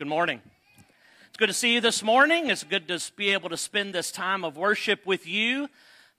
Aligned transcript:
Good 0.00 0.08
morning. 0.08 0.40
It's 1.28 1.36
good 1.36 1.48
to 1.48 1.52
see 1.52 1.74
you 1.74 1.82
this 1.82 2.02
morning. 2.02 2.48
It's 2.48 2.64
good 2.64 2.88
to 2.88 2.98
be 3.16 3.34
able 3.34 3.50
to 3.50 3.56
spend 3.58 3.94
this 3.94 4.10
time 4.10 4.46
of 4.46 4.56
worship 4.56 5.04
with 5.04 5.26
you, 5.26 5.68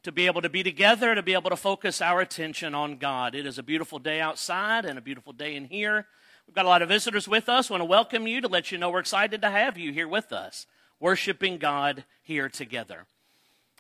to 0.04 0.12
be 0.12 0.28
able 0.28 0.44
to 0.44 0.50
be 0.50 0.62
together, 0.62 1.16
to 1.16 1.24
be 1.24 1.34
able 1.34 1.50
to 1.50 1.56
focus 1.56 2.00
our 2.00 2.22
attention 2.22 2.76
on 2.76 2.98
God. 2.98 3.34
It 3.34 3.48
is 3.48 3.58
a 3.58 3.64
beautiful 3.64 3.98
day 3.98 4.22
outside 4.22 4.86
and 4.86 5.00
a 5.00 5.02
beautiful 5.02 5.34
day 5.34 5.56
in 5.56 5.66
here. 5.66 6.06
We've 6.46 6.54
got 6.54 6.66
a 6.66 6.70
lot 6.70 6.84
of 6.84 6.90
visitors 6.90 7.28
with 7.28 7.50
us. 7.50 7.72
Want 7.72 7.82
to 7.82 7.86
welcome 7.86 8.28
you 8.28 8.40
to 8.42 8.48
let 8.48 8.72
you 8.72 8.78
know 8.78 8.92
we're 8.92 9.00
excited 9.00 9.42
to 9.42 9.50
have 9.50 9.80
you 9.80 9.92
here 9.92 10.08
with 10.08 10.32
us, 10.32 10.68
worshiping 11.00 11.58
God 11.58 12.06
here 12.22 12.50
together. 12.50 13.08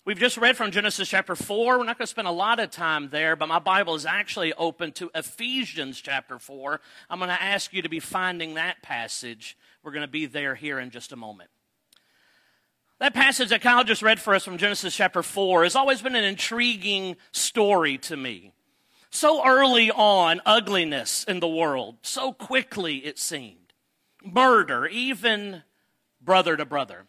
We've 0.03 0.17
just 0.17 0.37
read 0.37 0.57
from 0.57 0.71
Genesis 0.71 1.07
chapter 1.07 1.35
4. 1.35 1.77
We're 1.77 1.83
not 1.83 1.99
going 1.99 2.07
to 2.07 2.07
spend 2.07 2.27
a 2.27 2.31
lot 2.31 2.59
of 2.59 2.71
time 2.71 3.09
there, 3.09 3.35
but 3.35 3.47
my 3.47 3.59
Bible 3.59 3.93
is 3.93 4.03
actually 4.03 4.51
open 4.53 4.93
to 4.93 5.11
Ephesians 5.13 6.01
chapter 6.01 6.39
4. 6.39 6.81
I'm 7.07 7.19
going 7.19 7.29
to 7.29 7.41
ask 7.41 7.71
you 7.71 7.83
to 7.83 7.89
be 7.89 7.99
finding 7.99 8.55
that 8.55 8.81
passage. 8.81 9.55
We're 9.83 9.91
going 9.91 10.01
to 10.01 10.07
be 10.07 10.25
there 10.25 10.55
here 10.55 10.79
in 10.79 10.89
just 10.89 11.11
a 11.11 11.15
moment. 11.15 11.51
That 12.97 13.13
passage 13.13 13.49
that 13.49 13.61
Kyle 13.61 13.83
just 13.83 14.01
read 14.01 14.19
for 14.19 14.33
us 14.33 14.43
from 14.43 14.57
Genesis 14.57 14.95
chapter 14.95 15.21
4 15.21 15.63
has 15.63 15.75
always 15.75 16.01
been 16.01 16.15
an 16.15 16.23
intriguing 16.23 17.15
story 17.31 17.99
to 17.99 18.17
me. 18.17 18.53
So 19.11 19.45
early 19.45 19.91
on, 19.91 20.41
ugliness 20.47 21.23
in 21.25 21.41
the 21.41 21.47
world, 21.47 21.97
so 22.01 22.33
quickly 22.33 23.05
it 23.05 23.19
seemed. 23.19 23.73
Murder, 24.23 24.87
even 24.87 25.61
brother 26.19 26.57
to 26.57 26.65
brother. 26.65 27.05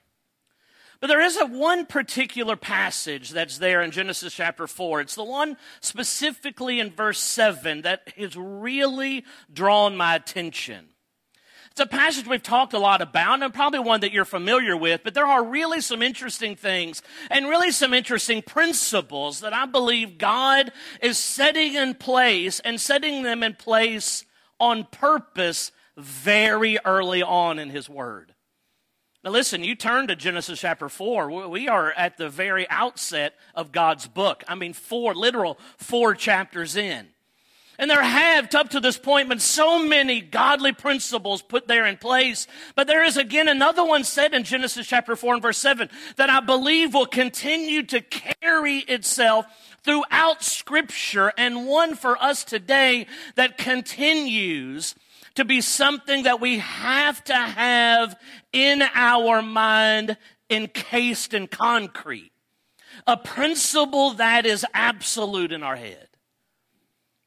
But 1.02 1.08
there 1.08 1.20
is 1.20 1.36
a 1.36 1.46
one 1.46 1.84
particular 1.84 2.54
passage 2.54 3.30
that's 3.30 3.58
there 3.58 3.82
in 3.82 3.90
Genesis 3.90 4.32
chapter 4.32 4.68
4. 4.68 5.00
It's 5.00 5.16
the 5.16 5.24
one 5.24 5.56
specifically 5.80 6.78
in 6.78 6.92
verse 6.92 7.18
7 7.18 7.82
that 7.82 8.10
has 8.16 8.36
really 8.36 9.24
drawn 9.52 9.96
my 9.96 10.14
attention. 10.14 10.90
It's 11.72 11.80
a 11.80 11.86
passage 11.86 12.28
we've 12.28 12.40
talked 12.40 12.72
a 12.72 12.78
lot 12.78 13.02
about, 13.02 13.42
and 13.42 13.52
probably 13.52 13.80
one 13.80 13.98
that 14.02 14.12
you're 14.12 14.24
familiar 14.24 14.76
with, 14.76 15.00
but 15.02 15.12
there 15.12 15.26
are 15.26 15.42
really 15.42 15.80
some 15.80 16.02
interesting 16.02 16.54
things 16.54 17.02
and 17.32 17.48
really 17.48 17.72
some 17.72 17.92
interesting 17.92 18.40
principles 18.40 19.40
that 19.40 19.52
I 19.52 19.66
believe 19.66 20.18
God 20.18 20.70
is 21.00 21.18
setting 21.18 21.74
in 21.74 21.94
place 21.94 22.60
and 22.60 22.80
setting 22.80 23.24
them 23.24 23.42
in 23.42 23.54
place 23.54 24.24
on 24.60 24.84
purpose 24.84 25.72
very 25.96 26.78
early 26.84 27.24
on 27.24 27.58
in 27.58 27.70
His 27.70 27.90
Word. 27.90 28.31
Now, 29.24 29.30
listen, 29.30 29.62
you 29.62 29.76
turn 29.76 30.08
to 30.08 30.16
Genesis 30.16 30.58
chapter 30.58 30.88
4. 30.88 31.48
We 31.48 31.68
are 31.68 31.92
at 31.92 32.16
the 32.16 32.28
very 32.28 32.68
outset 32.68 33.34
of 33.54 33.70
God's 33.70 34.08
book. 34.08 34.42
I 34.48 34.56
mean, 34.56 34.72
four, 34.72 35.14
literal 35.14 35.58
four 35.76 36.14
chapters 36.14 36.74
in. 36.74 37.06
And 37.78 37.88
there 37.88 38.02
have, 38.02 38.52
up 38.54 38.70
to 38.70 38.80
this 38.80 38.98
point, 38.98 39.28
been 39.28 39.38
so 39.38 39.82
many 39.82 40.20
godly 40.20 40.72
principles 40.72 41.40
put 41.40 41.68
there 41.68 41.86
in 41.86 41.96
place. 41.96 42.48
But 42.74 42.88
there 42.88 43.04
is 43.04 43.16
again 43.16 43.48
another 43.48 43.84
one 43.84 44.02
said 44.02 44.34
in 44.34 44.42
Genesis 44.42 44.88
chapter 44.88 45.14
4 45.14 45.34
and 45.34 45.42
verse 45.42 45.58
7 45.58 45.88
that 46.16 46.28
I 46.28 46.40
believe 46.40 46.92
will 46.92 47.06
continue 47.06 47.84
to 47.84 48.00
carry 48.00 48.78
itself 48.78 49.46
throughout 49.84 50.42
Scripture, 50.44 51.32
and 51.36 51.66
one 51.66 51.94
for 51.96 52.20
us 52.22 52.44
today 52.44 53.06
that 53.34 53.58
continues 53.58 54.94
to 55.34 55.44
be 55.44 55.60
something 55.60 56.24
that 56.24 56.40
we 56.40 56.58
have 56.58 57.22
to 57.24 57.34
have 57.34 58.16
in 58.52 58.82
our 58.94 59.42
mind 59.42 60.16
encased 60.50 61.34
in 61.34 61.46
concrete. 61.46 62.32
A 63.06 63.16
principle 63.16 64.12
that 64.14 64.44
is 64.46 64.66
absolute 64.74 65.52
in 65.52 65.62
our 65.62 65.76
head. 65.76 66.08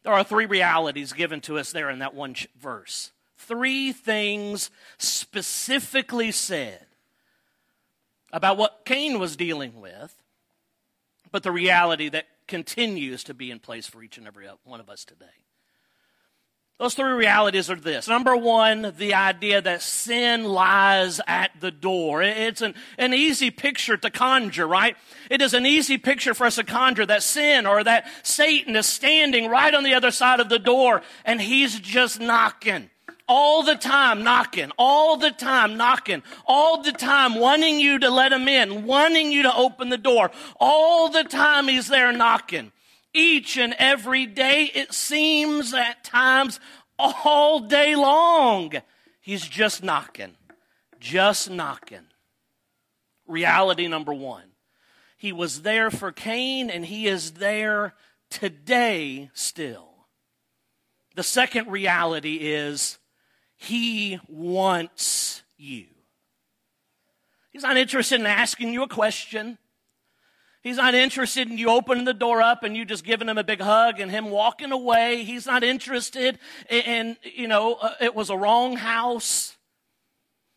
There 0.03 0.13
are 0.13 0.23
three 0.23 0.45
realities 0.45 1.13
given 1.13 1.41
to 1.41 1.57
us 1.57 1.71
there 1.71 1.89
in 1.89 1.99
that 1.99 2.13
one 2.13 2.35
verse. 2.59 3.11
Three 3.37 3.91
things 3.91 4.69
specifically 4.97 6.31
said 6.31 6.85
about 8.31 8.57
what 8.57 8.83
Cain 8.85 9.19
was 9.19 9.35
dealing 9.35 9.81
with, 9.81 10.15
but 11.31 11.43
the 11.43 11.51
reality 11.51 12.09
that 12.09 12.25
continues 12.47 13.23
to 13.23 13.33
be 13.33 13.49
in 13.49 13.59
place 13.59 13.87
for 13.87 14.03
each 14.03 14.17
and 14.17 14.27
every 14.27 14.47
one 14.63 14.79
of 14.79 14.89
us 14.89 15.05
today. 15.05 15.44
Those 16.77 16.93
three 16.93 17.13
realities 17.13 17.69
are 17.69 17.77
this. 17.77 18.09
Number 18.09 18.35
one, 18.35 18.93
the 18.97 19.13
idea 19.13 19.61
that 19.61 19.81
sin 19.81 20.43
lies 20.43 21.21
at 21.25 21.51
the 21.61 21.71
door. 21.71 22.21
It's 22.21 22.61
an, 22.61 22.75
an 22.97 23.13
easy 23.13 23.49
picture 23.49 23.95
to 23.95 24.09
conjure, 24.09 24.67
right? 24.67 24.97
It 25.31 25.41
is 25.41 25.53
an 25.53 25.65
easy 25.65 25.97
picture 25.97 26.33
for 26.33 26.45
us 26.45 26.55
to 26.55 26.65
conjure 26.65 27.05
that 27.05 27.23
sin 27.23 27.65
or 27.65 27.81
that 27.85 28.07
Satan 28.23 28.75
is 28.75 28.87
standing 28.87 29.49
right 29.49 29.73
on 29.73 29.83
the 29.85 29.93
other 29.93 30.11
side 30.11 30.41
of 30.41 30.49
the 30.49 30.59
door 30.59 31.01
and 31.23 31.39
he's 31.39 31.79
just 31.79 32.19
knocking. 32.19 32.89
All 33.25 33.63
the 33.63 33.75
time 33.75 34.23
knocking, 34.23 34.71
all 34.77 35.15
the 35.15 35.31
time 35.31 35.77
knocking, 35.77 36.23
all 36.45 36.83
the 36.83 36.91
time 36.91 37.35
wanting 37.35 37.79
you 37.79 37.99
to 37.99 38.09
let 38.09 38.33
him 38.33 38.49
in, 38.49 38.85
wanting 38.85 39.31
you 39.31 39.43
to 39.43 39.55
open 39.55 39.87
the 39.87 39.97
door. 39.97 40.29
All 40.59 41.07
the 41.07 41.23
time 41.23 41.69
he's 41.69 41.87
there 41.87 42.11
knocking 42.11 42.73
each 43.15 43.57
and 43.57 43.73
every 43.79 44.25
day. 44.25 44.69
It 44.73 44.93
seems 44.93 45.73
at 45.73 46.03
times 46.03 46.59
all 46.99 47.61
day 47.61 47.95
long. 47.95 48.73
He's 49.21 49.47
just 49.47 49.83
knocking, 49.83 50.35
just 50.99 51.49
knocking. 51.49 52.07
Reality 53.27 53.87
number 53.87 54.13
one 54.13 54.51
He 55.17 55.31
was 55.31 55.63
there 55.63 55.89
for 55.89 56.11
Cain, 56.11 56.69
and 56.69 56.85
He 56.85 57.07
is 57.07 57.33
there 57.33 57.95
today 58.29 59.31
still. 59.33 59.89
The 61.15 61.23
second 61.23 61.71
reality 61.71 62.35
is 62.35 62.99
He 63.55 64.19
wants 64.27 65.43
you. 65.57 65.85
He's 67.51 67.63
not 67.63 67.77
interested 67.77 68.19
in 68.19 68.27
asking 68.27 68.73
you 68.73 68.83
a 68.83 68.87
question. 68.87 69.57
He's 70.65 70.77
not 70.77 70.95
interested 70.95 71.47
in 71.47 71.59
you 71.59 71.69
opening 71.69 72.05
the 72.05 72.13
door 72.15 72.41
up 72.41 72.63
and 72.63 72.75
you 72.75 72.85
just 72.85 73.03
giving 73.03 73.29
him 73.29 73.37
a 73.37 73.43
big 73.43 73.61
hug 73.61 73.99
and 73.99 74.09
him 74.09 74.31
walking 74.31 74.71
away. 74.71 75.23
He's 75.23 75.45
not 75.45 75.63
interested 75.63 76.39
in, 76.67 77.17
you 77.21 77.47
know, 77.47 77.75
uh, 77.75 77.93
it 78.01 78.15
was 78.15 78.31
a 78.31 78.35
wrong 78.35 78.75
house. 78.75 79.57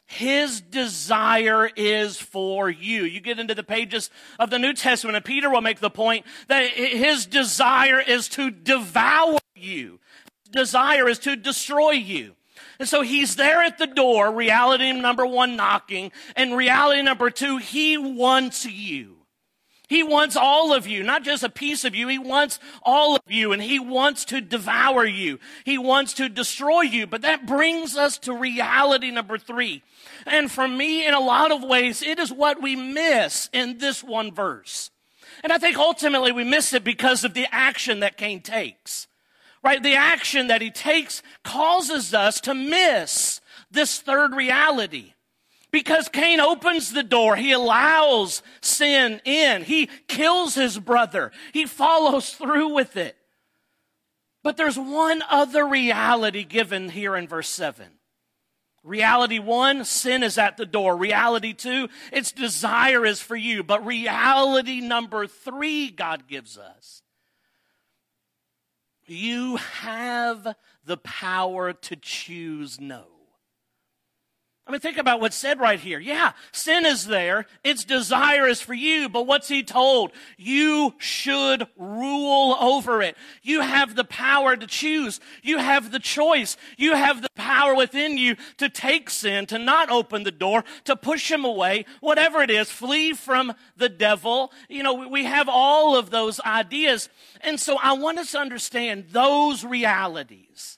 His 0.06 0.62
desire 0.62 1.68
is 1.76 2.16
for 2.16 2.70
you. 2.70 3.04
You 3.04 3.20
get 3.20 3.38
into 3.38 3.54
the 3.54 3.62
pages 3.62 4.08
of 4.38 4.48
the 4.48 4.58
New 4.58 4.72
Testament, 4.72 5.14
and 5.14 5.24
Peter 5.26 5.50
will 5.50 5.60
make 5.60 5.80
the 5.80 5.90
point 5.90 6.24
that 6.46 6.70
his 6.70 7.26
desire 7.26 8.00
is 8.00 8.30
to 8.30 8.50
devour 8.50 9.36
you. 9.54 10.00
His 10.44 10.52
desire 10.52 11.06
is 11.06 11.18
to 11.18 11.36
destroy 11.36 11.90
you. 11.90 12.34
And 12.78 12.88
so 12.88 13.02
he's 13.02 13.36
there 13.36 13.60
at 13.60 13.76
the 13.76 13.86
door, 13.86 14.32
reality 14.32 14.90
number 14.90 15.26
one, 15.26 15.54
knocking, 15.54 16.12
and 16.34 16.56
reality 16.56 17.02
number 17.02 17.28
two, 17.28 17.58
he 17.58 17.98
wants 17.98 18.64
you. 18.64 19.17
He 19.88 20.02
wants 20.02 20.36
all 20.36 20.74
of 20.74 20.86
you, 20.86 21.02
not 21.02 21.24
just 21.24 21.42
a 21.42 21.48
piece 21.48 21.84
of 21.84 21.94
you. 21.94 22.08
He 22.08 22.18
wants 22.18 22.60
all 22.82 23.16
of 23.16 23.22
you 23.26 23.52
and 23.52 23.62
he 23.62 23.80
wants 23.80 24.26
to 24.26 24.42
devour 24.42 25.06
you. 25.06 25.38
He 25.64 25.78
wants 25.78 26.12
to 26.14 26.28
destroy 26.28 26.82
you. 26.82 27.06
But 27.06 27.22
that 27.22 27.46
brings 27.46 27.96
us 27.96 28.18
to 28.18 28.34
reality 28.34 29.10
number 29.10 29.38
three. 29.38 29.82
And 30.26 30.50
for 30.50 30.68
me, 30.68 31.06
in 31.06 31.14
a 31.14 31.20
lot 31.20 31.52
of 31.52 31.62
ways, 31.62 32.02
it 32.02 32.18
is 32.18 32.30
what 32.30 32.60
we 32.60 32.76
miss 32.76 33.48
in 33.54 33.78
this 33.78 34.04
one 34.04 34.30
verse. 34.30 34.90
And 35.42 35.52
I 35.52 35.58
think 35.58 35.78
ultimately 35.78 36.32
we 36.32 36.44
miss 36.44 36.74
it 36.74 36.84
because 36.84 37.24
of 37.24 37.32
the 37.32 37.46
action 37.50 38.00
that 38.00 38.18
Cain 38.18 38.42
takes. 38.42 39.06
Right? 39.62 39.82
The 39.82 39.96
action 39.96 40.48
that 40.48 40.60
he 40.60 40.70
takes 40.70 41.22
causes 41.44 42.12
us 42.12 42.42
to 42.42 42.54
miss 42.54 43.40
this 43.70 44.00
third 44.00 44.34
reality. 44.34 45.14
Because 45.70 46.08
Cain 46.08 46.40
opens 46.40 46.92
the 46.92 47.02
door. 47.02 47.36
He 47.36 47.52
allows 47.52 48.42
sin 48.60 49.20
in. 49.24 49.64
He 49.64 49.90
kills 50.06 50.54
his 50.54 50.78
brother. 50.78 51.30
He 51.52 51.66
follows 51.66 52.30
through 52.30 52.74
with 52.74 52.96
it. 52.96 53.16
But 54.42 54.56
there's 54.56 54.78
one 54.78 55.22
other 55.28 55.66
reality 55.66 56.44
given 56.44 56.88
here 56.88 57.16
in 57.16 57.28
verse 57.28 57.48
7. 57.48 57.86
Reality 58.84 59.38
one, 59.38 59.84
sin 59.84 60.22
is 60.22 60.38
at 60.38 60.56
the 60.56 60.64
door. 60.64 60.96
Reality 60.96 61.52
two, 61.52 61.88
its 62.10 62.32
desire 62.32 63.04
is 63.04 63.20
for 63.20 63.36
you. 63.36 63.62
But 63.62 63.84
reality 63.84 64.80
number 64.80 65.26
three, 65.26 65.90
God 65.90 66.26
gives 66.26 66.56
us. 66.56 67.02
You 69.06 69.56
have 69.56 70.54
the 70.84 70.96
power 70.96 71.72
to 71.72 71.96
choose 71.96 72.80
no. 72.80 73.17
I 74.68 74.70
mean, 74.70 74.82
think 74.82 74.98
about 74.98 75.22
what's 75.22 75.34
said 75.34 75.58
right 75.58 75.80
here. 75.80 75.98
Yeah, 75.98 76.32
sin 76.52 76.84
is 76.84 77.06
there. 77.06 77.46
Its 77.64 77.84
desire 77.84 78.46
is 78.46 78.60
for 78.60 78.74
you, 78.74 79.08
but 79.08 79.26
what's 79.26 79.48
he 79.48 79.62
told? 79.62 80.12
You 80.36 80.92
should 80.98 81.66
rule 81.78 82.54
over 82.60 83.00
it. 83.00 83.16
You 83.42 83.62
have 83.62 83.96
the 83.96 84.04
power 84.04 84.56
to 84.56 84.66
choose. 84.66 85.20
You 85.42 85.56
have 85.56 85.90
the 85.90 85.98
choice. 85.98 86.58
You 86.76 86.94
have 86.96 87.22
the 87.22 87.30
power 87.34 87.74
within 87.74 88.18
you 88.18 88.36
to 88.58 88.68
take 88.68 89.08
sin, 89.08 89.46
to 89.46 89.58
not 89.58 89.90
open 89.90 90.24
the 90.24 90.30
door, 90.30 90.64
to 90.84 90.96
push 90.96 91.30
him 91.30 91.46
away, 91.46 91.86
whatever 92.00 92.42
it 92.42 92.50
is, 92.50 92.70
flee 92.70 93.14
from 93.14 93.54
the 93.78 93.88
devil. 93.88 94.52
You 94.68 94.82
know, 94.82 95.08
we 95.08 95.24
have 95.24 95.48
all 95.48 95.96
of 95.96 96.10
those 96.10 96.40
ideas. 96.40 97.08
And 97.40 97.58
so 97.58 97.78
I 97.82 97.94
want 97.94 98.18
us 98.18 98.32
to 98.32 98.38
understand 98.38 99.06
those 99.12 99.64
realities 99.64 100.77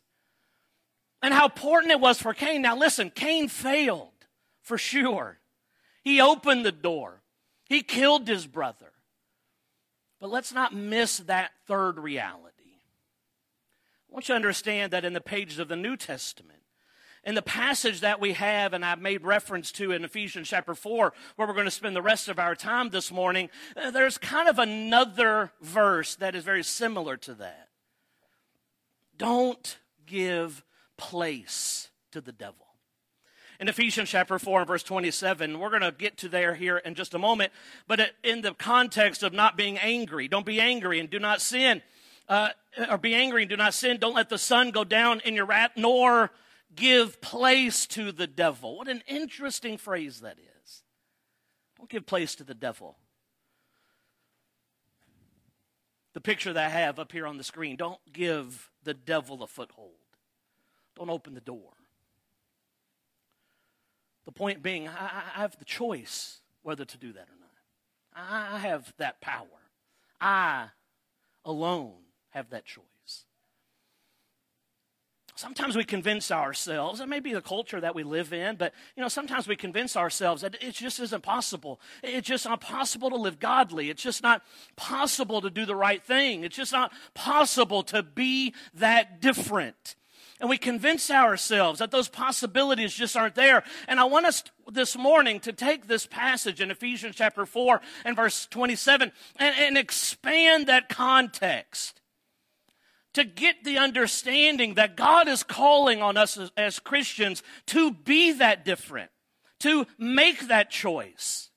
and 1.22 1.34
how 1.34 1.46
important 1.46 1.93
it 1.93 2.00
was 2.00 2.20
for 2.20 2.34
Cain. 2.34 2.62
Now, 2.62 2.76
listen, 2.76 3.11
Cain 3.11 3.49
failed. 3.49 4.08
for 4.62 4.78
sure. 4.78 5.38
He 6.02 6.20
opened 6.20 6.64
the 6.64 6.72
door, 6.72 7.22
he 7.64 7.82
killed 7.82 8.28
his 8.28 8.46
brother. 8.46 8.93
But 10.20 10.31
let's 10.31 10.52
not 10.52 10.75
miss 10.75 11.17
that 11.19 11.50
third 11.67 11.99
reality. 11.99 12.50
I 14.11 14.12
want 14.12 14.28
you 14.28 14.34
to 14.34 14.37
understand 14.37 14.93
that 14.93 15.05
in 15.05 15.14
the 15.14 15.20
pages 15.20 15.58
of 15.58 15.69
the 15.69 15.76
New 15.76 15.96
Testament, 15.96 16.58
in 17.25 17.34
the 17.34 17.43
passage 17.43 18.00
that 18.00 18.20
we 18.20 18.32
have, 18.32 18.72
and 18.72 18.84
I've 18.84 19.00
made 19.00 19.25
reference 19.25 19.72
to 19.72 19.93
in 19.93 20.05
Ephesians 20.05 20.49
chapter 20.49 20.75
4, 20.75 21.12
where 21.37 21.49
we're 21.49 21.55
going 21.55 21.67
to 21.67 21.70
spend 21.70 21.94
the 21.94 22.02
rest 22.02 22.28
of 22.28 22.38
our 22.38 22.55
time 22.55 22.90
this 22.90 23.11
morning, 23.11 23.50
uh, 23.76 23.90
there's 23.90 24.19
kind 24.19 24.49
of 24.49 24.58
another 24.58 25.52
verse 25.61 26.17
that 26.17 26.34
is 26.34 26.44
very 26.44 26.64
similar 26.64 27.17
to 27.19 27.34
that. 27.34 27.69
Don't 29.17 29.78
give 30.06 30.64
place 31.00 31.88
to 32.12 32.20
the 32.20 32.31
devil. 32.31 32.67
In 33.58 33.69
Ephesians 33.69 34.08
chapter 34.08 34.38
4 34.38 34.61
and 34.61 34.69
verse 34.69 34.82
27, 34.82 35.58
we're 35.58 35.70
going 35.70 35.82
to 35.82 35.93
get 35.93 36.19
to 36.19 36.29
there 36.29 36.55
here 36.55 36.76
in 36.76 36.94
just 36.94 37.14
a 37.14 37.19
moment, 37.19 37.52
but 37.88 38.12
in 38.23 38.43
the 38.43 38.55
context 38.55 39.23
of 39.23 39.32
not 39.32 39.56
being 39.56 39.79
angry, 39.79 40.29
don't 40.29 40.47
be 40.47 40.61
angry 40.61 41.00
and 41.00 41.11
do 41.11 41.19
not 41.19 41.41
sin, 41.41 41.82
uh, 42.29 42.50
or 42.91 42.99
be 42.99 43.14
angry 43.14 43.43
and 43.43 43.50
do 43.50 43.56
not 43.56 43.75
sin. 43.75 43.97
Don't 43.99 44.14
let 44.14 44.29
the 44.29 44.38
sun 44.38 44.70
go 44.70 44.85
down 44.85 45.20
in 45.25 45.35
your 45.35 45.47
wrath, 45.47 45.73
nor 45.76 46.31
give 46.75 47.20
place 47.20 47.87
to 47.87 48.12
the 48.12 48.26
devil. 48.26 48.76
What 48.79 48.88
an 48.88 49.03
interesting 49.06 49.79
phrase 49.79 50.20
that 50.20 50.38
is. 50.38 50.82
Don't 51.76 51.91
give 51.91 52.06
place 52.06 52.35
to 52.37 52.44
the 52.44 52.55
devil. 52.55 52.96
The 56.12 56.20
picture 56.20 56.53
that 56.53 56.67
I 56.67 56.69
have 56.69 56.99
up 56.99 57.12
here 57.12 57.26
on 57.26 57.38
the 57.38 57.44
screen, 57.44 57.76
don't 57.76 58.00
give 58.12 58.70
the 58.85 58.94
devil 58.94 59.43
a 59.43 59.46
foothold. 59.46 60.00
Don't 61.00 61.08
open 61.08 61.32
the 61.32 61.41
door. 61.41 61.73
The 64.26 64.32
point 64.32 64.62
being, 64.62 64.87
I, 64.87 65.23
have 65.32 65.58
the 65.58 65.64
choice 65.64 66.43
whether 66.62 66.85
to 66.85 66.99
do 66.99 67.14
that 67.14 67.23
or 67.23 67.38
not. 67.41 68.29
I 68.55 68.58
have 68.58 68.93
that 68.99 69.23
power. 69.23 69.47
I 70.20 70.67
alone 71.43 71.94
have 72.29 72.50
that 72.50 72.67
choice. 72.67 72.85
Sometimes 75.37 75.75
we 75.75 75.85
convince 75.85 76.31
ourselves, 76.31 77.00
it 77.00 77.08
may 77.08 77.20
be 77.20 77.32
the 77.32 77.41
culture 77.41 77.81
that 77.81 77.94
we 77.94 78.03
live 78.03 78.35
in, 78.35 78.56
but 78.56 78.75
you 78.94 79.03
know, 79.03 79.08
sometimes 79.08 79.49
we 79.49 79.56
convince 79.56 79.96
ourselves 79.96 80.43
that 80.43 80.62
it 80.62 80.75
just 80.75 81.00
isn't 81.00 81.23
possible. 81.23 81.81
It's 82.03 82.29
just 82.29 82.44
not 82.44 82.61
possible 82.61 83.08
to 83.08 83.17
live 83.17 83.41
godly. 83.41 83.88
It's 83.88 84.03
just 84.03 84.23
not 84.23 84.43
possible 84.76 85.41
to 85.41 85.49
do 85.49 85.64
the 85.64 85.75
right 85.75 86.05
thing. 86.05 86.44
It's 86.44 86.56
just 86.56 86.73
not 86.73 86.93
possible 87.14 87.82
to 87.85 88.03
be 88.03 88.53
that 88.75 89.23
different. 89.23 89.96
And 90.41 90.49
we 90.49 90.57
convince 90.57 91.11
ourselves 91.11 91.81
that 91.81 91.91
those 91.91 92.09
possibilities 92.09 92.95
just 92.95 93.15
aren't 93.15 93.35
there. 93.35 93.63
And 93.87 94.01
I 94.01 94.05
want 94.05 94.25
us 94.25 94.43
this 94.73 94.97
morning 94.97 95.39
to 95.41 95.53
take 95.53 95.87
this 95.87 96.07
passage 96.07 96.63
in 96.63 96.71
Ephesians 96.71 97.17
chapter 97.17 97.45
4 97.45 97.81
and 98.07 98.17
verse 98.17 98.47
27 98.47 99.13
and, 99.37 99.55
and 99.59 99.77
expand 99.77 100.67
that 100.67 100.89
context 100.89 102.01
to 103.13 103.25
get 103.25 103.65
the 103.65 103.77
understanding 103.77 104.75
that 104.75 104.97
God 104.97 105.29
is 105.29 105.43
calling 105.43 106.01
on 106.01 106.17
us 106.17 106.39
as, 106.39 106.51
as, 106.57 106.79
Christians 106.79 107.43
to 107.67 107.93
be 107.93 108.33
that 108.33 108.65
different, 108.65 109.11
to 109.61 109.87
make 109.99 110.49
that 110.49 110.71
choice. 110.71 111.51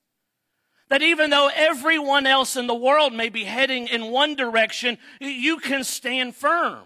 That 0.90 1.02
even 1.02 1.30
though 1.30 1.50
everyone 1.54 2.26
else 2.26 2.56
in 2.56 2.66
the 2.66 2.74
world 2.74 3.12
may 3.14 3.28
be 3.28 3.44
heading 3.44 3.88
in 3.88 4.10
one 4.10 4.34
direction, 4.34 4.98
you 5.20 5.58
can 5.58 5.84
stand 5.84 6.34
firm. 6.34 6.84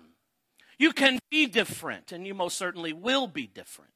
You 0.78 0.92
can 0.92 1.18
be 1.30 1.46
different, 1.46 2.12
and 2.12 2.26
you 2.26 2.34
most 2.34 2.56
certainly 2.56 2.92
will 2.92 3.26
be 3.26 3.46
different. 3.46 3.90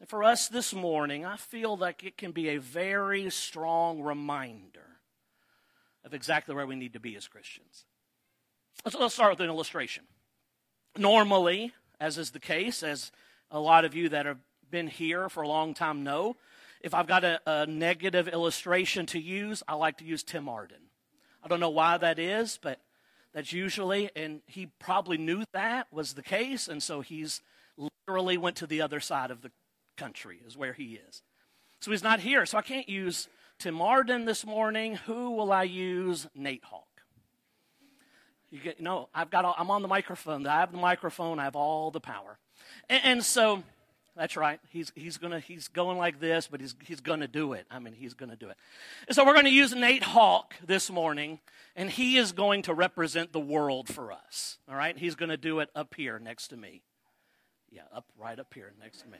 And 0.00 0.08
for 0.08 0.22
us 0.22 0.48
this 0.48 0.74
morning, 0.74 1.24
I 1.24 1.36
feel 1.36 1.76
like 1.76 2.04
it 2.04 2.16
can 2.16 2.32
be 2.32 2.50
a 2.50 2.58
very 2.58 3.30
strong 3.30 4.02
reminder 4.02 5.00
of 6.04 6.14
exactly 6.14 6.54
where 6.54 6.66
we 6.66 6.76
need 6.76 6.92
to 6.92 7.00
be 7.00 7.16
as 7.16 7.26
Christians. 7.26 7.84
Let's, 8.84 8.96
let's 8.96 9.14
start 9.14 9.30
with 9.30 9.40
an 9.40 9.48
illustration. 9.48 10.04
Normally, 10.96 11.72
as 11.98 12.16
is 12.18 12.30
the 12.30 12.38
case, 12.38 12.82
as 12.82 13.10
a 13.50 13.58
lot 13.58 13.84
of 13.84 13.94
you 13.94 14.10
that 14.10 14.26
have 14.26 14.38
been 14.70 14.86
here 14.86 15.28
for 15.28 15.42
a 15.42 15.48
long 15.48 15.74
time 15.74 16.04
know, 16.04 16.36
if 16.80 16.94
I've 16.94 17.08
got 17.08 17.24
a, 17.24 17.40
a 17.46 17.66
negative 17.66 18.28
illustration 18.28 19.06
to 19.06 19.18
use, 19.18 19.62
I 19.66 19.74
like 19.74 19.98
to 19.98 20.04
use 20.04 20.22
Tim 20.22 20.48
Arden. 20.48 20.78
I 21.42 21.48
don't 21.48 21.60
know 21.60 21.70
why 21.70 21.96
that 21.98 22.18
is, 22.18 22.58
but 22.62 22.80
that's 23.34 23.52
usually, 23.52 24.10
and 24.16 24.40
he 24.46 24.66
probably 24.78 25.18
knew 25.18 25.44
that 25.52 25.86
was 25.92 26.14
the 26.14 26.22
case, 26.22 26.68
and 26.68 26.82
so 26.82 27.00
he's 27.00 27.42
literally 27.76 28.38
went 28.38 28.56
to 28.56 28.66
the 28.66 28.80
other 28.80 29.00
side 29.00 29.30
of 29.30 29.42
the 29.42 29.50
country, 29.96 30.40
is 30.46 30.56
where 30.56 30.72
he 30.72 31.00
is. 31.08 31.22
So 31.80 31.90
he's 31.90 32.02
not 32.02 32.20
here, 32.20 32.46
so 32.46 32.58
I 32.58 32.62
can't 32.62 32.88
use 32.88 33.28
Tim 33.58 33.80
Arden 33.80 34.24
this 34.24 34.46
morning. 34.46 34.96
Who 35.06 35.32
will 35.32 35.52
I 35.52 35.64
use? 35.64 36.26
Nate 36.34 36.64
Hawk. 36.64 36.84
You 38.50 38.60
get, 38.60 38.80
no, 38.80 39.08
I've 39.14 39.30
got, 39.30 39.44
all, 39.44 39.54
I'm 39.58 39.70
on 39.70 39.82
the 39.82 39.88
microphone. 39.88 40.46
I 40.46 40.60
have 40.60 40.72
the 40.72 40.78
microphone. 40.78 41.38
I 41.38 41.44
have 41.44 41.56
all 41.56 41.90
the 41.90 42.00
power. 42.00 42.38
And, 42.88 43.00
and 43.04 43.24
so, 43.24 43.62
that's 44.18 44.36
right. 44.36 44.58
He's, 44.70 44.92
he's 44.96 45.16
gonna, 45.16 45.38
he's 45.38 45.68
going 45.68 45.96
like 45.96 46.18
this, 46.18 46.48
but 46.50 46.60
he's, 46.60 46.74
he's 46.84 47.00
gonna 47.00 47.28
do 47.28 47.52
it. 47.52 47.66
I 47.70 47.78
mean, 47.78 47.94
he's 47.94 48.14
gonna 48.14 48.36
do 48.36 48.48
it. 48.48 48.56
And 49.06 49.14
so 49.14 49.24
we're 49.24 49.34
gonna 49.34 49.48
use 49.48 49.74
Nate 49.74 50.02
Hawk 50.02 50.54
this 50.66 50.90
morning, 50.90 51.38
and 51.76 51.88
he 51.88 52.16
is 52.16 52.32
going 52.32 52.62
to 52.62 52.74
represent 52.74 53.32
the 53.32 53.40
world 53.40 53.88
for 53.88 54.10
us. 54.12 54.58
All 54.68 54.74
right? 54.74 54.98
He's 54.98 55.14
gonna 55.14 55.36
do 55.36 55.60
it 55.60 55.70
up 55.74 55.94
here 55.94 56.18
next 56.18 56.48
to 56.48 56.56
me. 56.56 56.82
Yeah, 57.70 57.82
up, 57.94 58.06
right 58.18 58.38
up 58.38 58.52
here 58.52 58.72
next 58.80 59.02
to 59.02 59.08
me. 59.08 59.18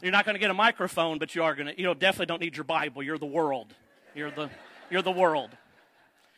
You're 0.00 0.12
not 0.12 0.24
gonna 0.24 0.38
get 0.38 0.50
a 0.50 0.54
microphone, 0.54 1.18
but 1.18 1.34
you 1.34 1.42
are 1.42 1.54
gonna, 1.54 1.74
you 1.76 1.84
know, 1.84 1.94
definitely 1.94 2.26
don't 2.26 2.40
need 2.40 2.56
your 2.56 2.64
Bible. 2.64 3.02
You're 3.02 3.18
the 3.18 3.26
world. 3.26 3.74
You're 4.14 4.30
the, 4.30 4.48
you're 4.90 5.02
the 5.02 5.10
world. 5.10 5.50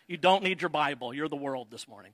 You 0.08 0.16
don't 0.16 0.42
need 0.42 0.62
your 0.62 0.68
Bible. 0.70 1.12
You're 1.14 1.28
the 1.28 1.36
world 1.36 1.68
this 1.70 1.86
morning. 1.86 2.12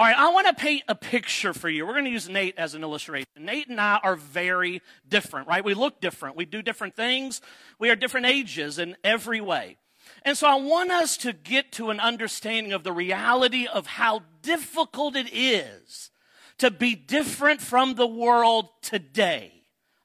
All 0.00 0.06
right, 0.06 0.16
I 0.16 0.32
want 0.32 0.46
to 0.46 0.54
paint 0.54 0.84
a 0.88 0.94
picture 0.94 1.52
for 1.52 1.68
you. 1.68 1.84
We're 1.84 1.92
going 1.92 2.06
to 2.06 2.10
use 2.10 2.26
Nate 2.26 2.54
as 2.56 2.74
an 2.74 2.82
illustration. 2.82 3.26
Nate 3.38 3.68
and 3.68 3.78
I 3.78 4.00
are 4.02 4.16
very 4.16 4.80
different, 5.06 5.46
right? 5.46 5.62
We 5.62 5.74
look 5.74 6.00
different. 6.00 6.36
We 6.36 6.46
do 6.46 6.62
different 6.62 6.96
things. 6.96 7.42
We 7.78 7.90
are 7.90 7.96
different 7.96 8.24
ages 8.24 8.78
in 8.78 8.96
every 9.04 9.42
way. 9.42 9.76
And 10.22 10.38
so 10.38 10.48
I 10.48 10.54
want 10.54 10.90
us 10.90 11.18
to 11.18 11.34
get 11.34 11.72
to 11.72 11.90
an 11.90 12.00
understanding 12.00 12.72
of 12.72 12.82
the 12.82 12.92
reality 12.92 13.66
of 13.66 13.86
how 13.86 14.22
difficult 14.40 15.16
it 15.16 15.28
is 15.34 16.10
to 16.56 16.70
be 16.70 16.94
different 16.94 17.60
from 17.60 17.94
the 17.94 18.06
world 18.06 18.70
today. 18.80 19.52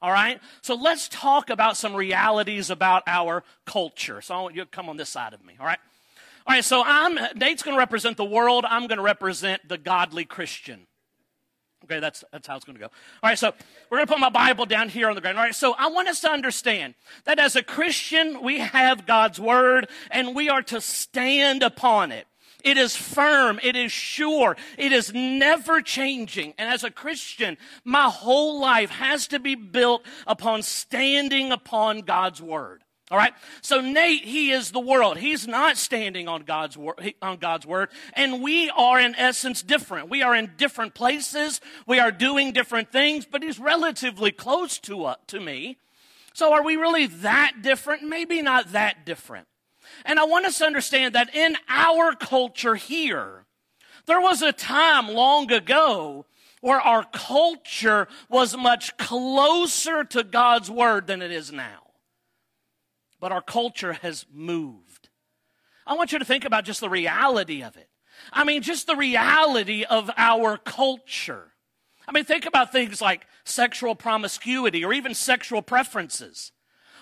All 0.02 0.12
right? 0.12 0.42
So 0.62 0.75
let's 0.75 1.08
talk 1.08 1.50
about 1.50 1.78
some 1.78 1.96
realities 1.96 2.70
about 2.70 3.04
our 3.08 3.46
culture. 3.66 4.20
So 4.20 4.36
I 4.36 4.42
want 4.42 4.56
you 4.56 4.62
to 4.66 4.70
come 4.70 4.90
on 4.90 4.98
this 4.98 5.08
side 5.08 5.34
of 5.34 5.42
me, 5.46 5.56
all 5.58 5.66
right? 5.66 5.80
All 6.48 6.54
right, 6.54 6.64
so 6.64 6.84
I'm, 6.86 7.18
Nate's 7.36 7.64
going 7.64 7.75
to 7.75 7.80
represent 7.80 8.18
the 8.18 8.25
world. 8.25 8.66
I'm 8.68 8.88
going 8.88 8.98
to 8.98 9.04
represent 9.04 9.68
the 9.68 9.80
godly 9.80 10.25
Christian. 10.25 10.86
Okay, 11.86 12.00
that's, 12.00 12.24
that's 12.32 12.48
how 12.48 12.56
it's 12.56 12.66
going 12.66 12.75
to 12.75 12.80
go. 12.80 12.86
All 13.24 13.30
right, 13.30 13.38
so 13.38 13.54
we're 13.90 13.98
going 13.98 14.08
to 14.08 14.14
put 14.14 14.20
my 14.20 14.30
Bible 14.30 14.66
down 14.66 14.90
here 14.90 15.10
on 15.10 15.16
the 15.16 15.22
ground. 15.22 15.38
All 15.38 15.44
right, 15.44 15.56
so 15.56 15.75
I 15.78 15.88
want 15.88 16.08
us 16.08 16.22
to 16.22 16.30
understand 16.30 16.96
that 17.25 17.40
as 17.40 17.56
a 17.56 17.64
Christian, 17.64 18.42
we 18.44 18.60
have 18.60 19.06
God's 19.08 19.40
Word 19.40 19.90
and 20.12 20.36
we 20.36 20.50
are 20.50 20.62
to 20.64 20.82
stand 20.82 21.64
upon 21.64 22.12
it. 22.12 22.28
It 22.64 22.78
is 22.78 22.96
firm. 22.96 23.60
It 23.62 23.75
is 23.75 23.92
sure. 23.92 24.58
It 24.78 24.92
is 24.92 25.14
never 25.14 25.82
changing. 25.82 26.56
And 26.58 26.72
as 26.72 26.84
a 26.84 26.90
Christian, 26.90 27.58
my 27.84 28.10
whole 28.10 28.60
life 28.60 28.90
has 28.90 29.28
to 29.28 29.40
be 29.40 29.54
built 29.54 30.04
upon 30.25 30.64
standing 30.64 31.52
upon 31.52 32.02
God's 32.02 32.42
Word. 32.42 32.84
All 33.12 33.20
right. 33.20 33.34
So 33.62 33.82
Nate, 33.82 34.24
he 34.24 34.52
is 34.52 34.72
the 34.72 34.80
world. 34.80 35.18
He's 35.18 35.48
not 35.48 35.78
standing 35.78 36.28
on 36.28 36.42
God's 36.42 36.76
word, 36.76 37.14
on 37.22 37.38
God's 37.38 37.66
word. 37.66 37.90
And 38.14 38.42
we 38.42 38.72
are 38.72 39.00
in 39.00 39.14
essence 39.14 39.62
different. 39.62 40.10
We 40.10 40.24
are 40.24 40.34
in 40.34 40.54
different 40.58 40.96
places. 40.96 41.62
We 41.86 42.00
are 42.00 42.12
doing 42.12 42.52
different 42.52 42.92
things, 42.92 43.28
but 43.30 43.44
he's 43.44 43.60
relatively 43.60 44.32
close 44.32 44.80
to, 44.80 45.06
uh, 45.06 45.16
to 45.28 45.40
me. 45.40 45.78
So 46.34 46.52
are 46.52 46.64
we 46.64 46.78
really 46.78 47.06
that 47.06 47.58
different? 47.62 48.02
Maybe 48.02 48.42
not 48.42 48.72
that 48.72 49.06
different. 49.06 49.48
And 50.04 50.20
I 50.20 50.26
want 50.26 50.48
us 50.48 50.58
to 50.58 50.66
understand 50.66 51.14
that 51.14 51.34
in 51.36 51.58
our 51.70 52.16
culture 52.16 52.74
here, 52.74 53.46
there 54.08 54.20
was 54.20 54.42
a 54.42 54.52
time 54.52 55.10
long 55.10 55.52
ago 55.52 56.26
where 56.62 56.82
our 56.82 57.04
culture 57.14 58.08
was 58.30 58.58
much 58.58 58.98
closer 58.98 60.04
to 60.06 60.24
God's 60.24 60.72
word 60.72 61.06
than 61.06 61.22
it 61.22 61.32
is 61.32 61.52
now 61.52 61.85
but 63.19 63.31
our 63.31 63.41
culture 63.41 63.93
has 63.93 64.25
moved. 64.31 65.10
I 65.88 65.93
want 65.93 66.12
you 66.12 66.19
to 66.19 66.25
think 66.25 66.45
about 66.45 66.65
just 66.65 66.79
the 66.79 66.89
reality 66.89 67.62
of 67.62 67.77
it. 67.77 67.89
I 68.31 68.43
mean, 68.43 68.62
just 68.62 68.88
the 68.88 68.95
reality 68.95 69.84
of 69.84 70.10
our 70.17 70.57
culture. 70.57 71.53
I 72.07 72.12
mean, 72.12 72.24
think 72.24 72.45
about 72.45 72.72
things 72.72 73.01
like 73.01 73.25
sexual 73.43 73.95
promiscuity 73.95 74.84
or 74.86 74.93
even 74.93 75.13
sexual 75.13 75.62
preferences, 75.62 76.51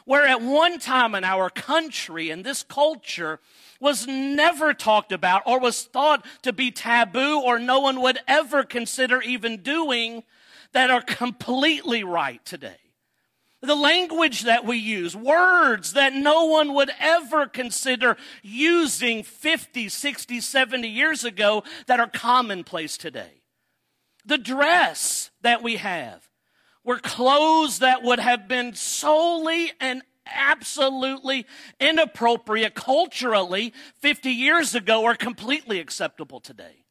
where 0.06 0.26
at 0.26 0.42
one 0.42 0.80
time 0.80 1.16
in 1.16 1.24
our 1.24 1.50
country, 1.50 2.30
in 2.30 2.44
this 2.44 2.64
culture, 2.64 3.40
was 3.80 4.08
never 4.08 4.74
talked 4.74 5.12
about 5.12 5.44
or 5.46 5.60
was 5.60 5.84
thought 5.84 6.26
to 6.42 6.54
be 6.54 6.72
taboo 6.72 7.40
or 7.40 7.60
no 7.60 7.80
one 7.80 8.02
would 8.02 8.20
ever 8.28 8.64
consider 8.64 9.22
even 9.22 9.62
doing 9.62 10.24
that 10.72 10.90
are 10.90 11.02
completely 11.02 12.04
right 12.04 12.44
today. 12.46 12.78
The 13.64 13.76
language 13.76 14.42
that 14.42 14.66
we 14.66 14.78
use, 14.78 15.16
words 15.16 15.94
that 15.94 16.14
no 16.14 16.46
one 16.46 16.74
would 16.74 16.92
ever 17.00 17.48
consider 17.48 18.18
using 18.42 19.24
50, 19.24 19.88
60, 19.88 20.42
70 20.42 20.88
years 20.88 21.24
ago 21.24 21.64
that 21.88 22.00
are 22.00 22.10
commonplace 22.10 22.98
today. 22.98 23.42
The 24.26 24.38
dress 24.38 25.32
that 25.42 25.64
we 25.64 25.78
have 25.78 26.30
were 26.84 27.00
clothes 27.00 27.80
that 27.80 28.04
would 28.04 28.20
have 28.20 28.50
been 28.50 28.76
solely 28.76 29.72
and 29.80 30.02
absolutely 30.26 31.46
inappropriate 31.80 32.76
culturally 32.76 33.74
50 34.00 34.30
years 34.30 34.76
ago 34.76 35.06
are 35.06 35.16
completely 35.16 35.80
acceptable 35.80 36.42
today. 36.42 36.83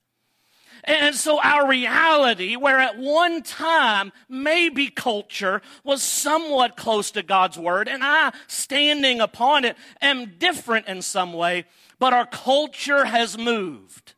And 0.84 1.14
so 1.14 1.40
our 1.40 1.68
reality, 1.68 2.56
where 2.56 2.80
at 2.80 2.98
one 2.98 3.42
time 3.42 4.12
maybe 4.28 4.88
culture 4.88 5.62
was 5.84 6.02
somewhat 6.02 6.76
close 6.76 7.12
to 7.12 7.22
God's 7.22 7.56
word, 7.56 7.86
and 7.86 8.02
I, 8.02 8.32
standing 8.48 9.20
upon 9.20 9.64
it, 9.64 9.76
am 10.00 10.34
different 10.38 10.88
in 10.88 11.00
some 11.02 11.32
way, 11.32 11.66
but 12.00 12.12
our 12.12 12.26
culture 12.26 13.04
has 13.04 13.38
moved. 13.38 14.14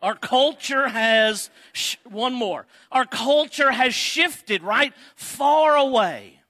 Our 0.00 0.14
culture 0.14 0.88
has, 0.88 1.50
one 2.04 2.32
more, 2.32 2.66
our 2.90 3.04
culture 3.04 3.72
has 3.72 3.94
shifted, 3.94 4.62
right? 4.62 4.94
Far 5.14 5.76
away. 5.76 6.40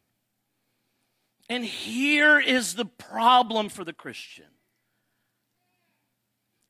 And 1.49 1.65
here 1.65 2.39
is 2.39 2.75
the 2.75 2.85
problem 2.85 3.71
for 3.71 3.85
the 3.85 3.95
Christian 3.95 4.45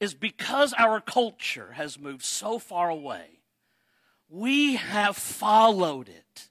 is 0.00 0.14
because 0.14 0.72
our 0.74 1.00
culture 1.00 1.72
has 1.72 1.98
moved 1.98 2.24
so 2.24 2.58
far 2.58 2.88
away, 2.88 3.40
we 4.28 4.76
have 4.76 5.16
followed 5.16 6.08
it. 6.08 6.48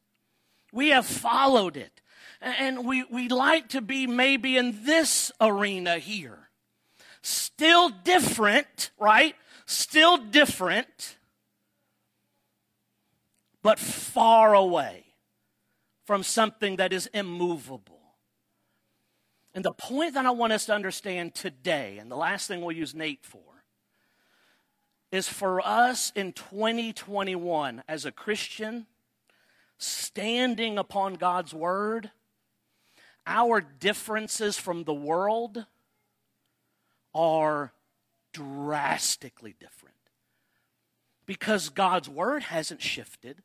We 0.72 0.89
have 0.89 1.06
followed 1.06 1.77
it. 1.77 2.01
And 2.42 2.86
we, 2.86 3.04
we 3.06 3.30
like 3.30 3.70
to 3.70 3.82
be 3.82 4.06
maybe 4.06 4.58
in 4.58 4.84
this 4.84 5.32
arena 5.39 5.98
here. 5.98 6.50
Still 7.22 7.89
different, 7.89 8.92
right? 9.00 9.36
Still 9.66 10.18
different, 10.18 11.18
but 13.62 13.80
far 13.80 14.54
away 14.54 15.06
from 16.06 16.24
something 16.24 16.77
that 16.77 16.94
is 16.94 17.08
immovable. 17.13 17.97
And 19.58 19.66
the 19.66 19.72
point 19.72 20.14
that 20.14 20.28
I 20.28 20.30
want 20.30 20.54
us 20.54 20.68
to 20.68 20.76
understand 20.76 21.34
today, 21.34 21.98
and 21.98 22.12
the 22.12 22.16
last 22.16 22.48
thing 22.48 22.62
we'll 22.62 22.78
use 22.78 22.94
Nate 22.94 23.26
for, 23.26 23.42
is 25.12 25.28
for 25.28 25.66
us 25.66 26.12
in 26.16 26.32
2021 26.34 27.82
as 27.88 28.06
a 28.06 28.12
Christian, 28.12 28.86
standing 29.80 30.78
upon 30.78 31.16
God's 31.16 31.56
word, 31.56 32.12
our 33.26 33.60
differences 33.60 34.60
from 34.60 34.84
the 34.84 34.94
world 34.94 35.66
are 37.16 37.74
drastically 38.34 39.56
different. 39.60 39.96
Because 41.26 41.70
God's 41.70 42.08
word 42.08 42.44
hasn't 42.44 42.84
shifted, 42.84 43.42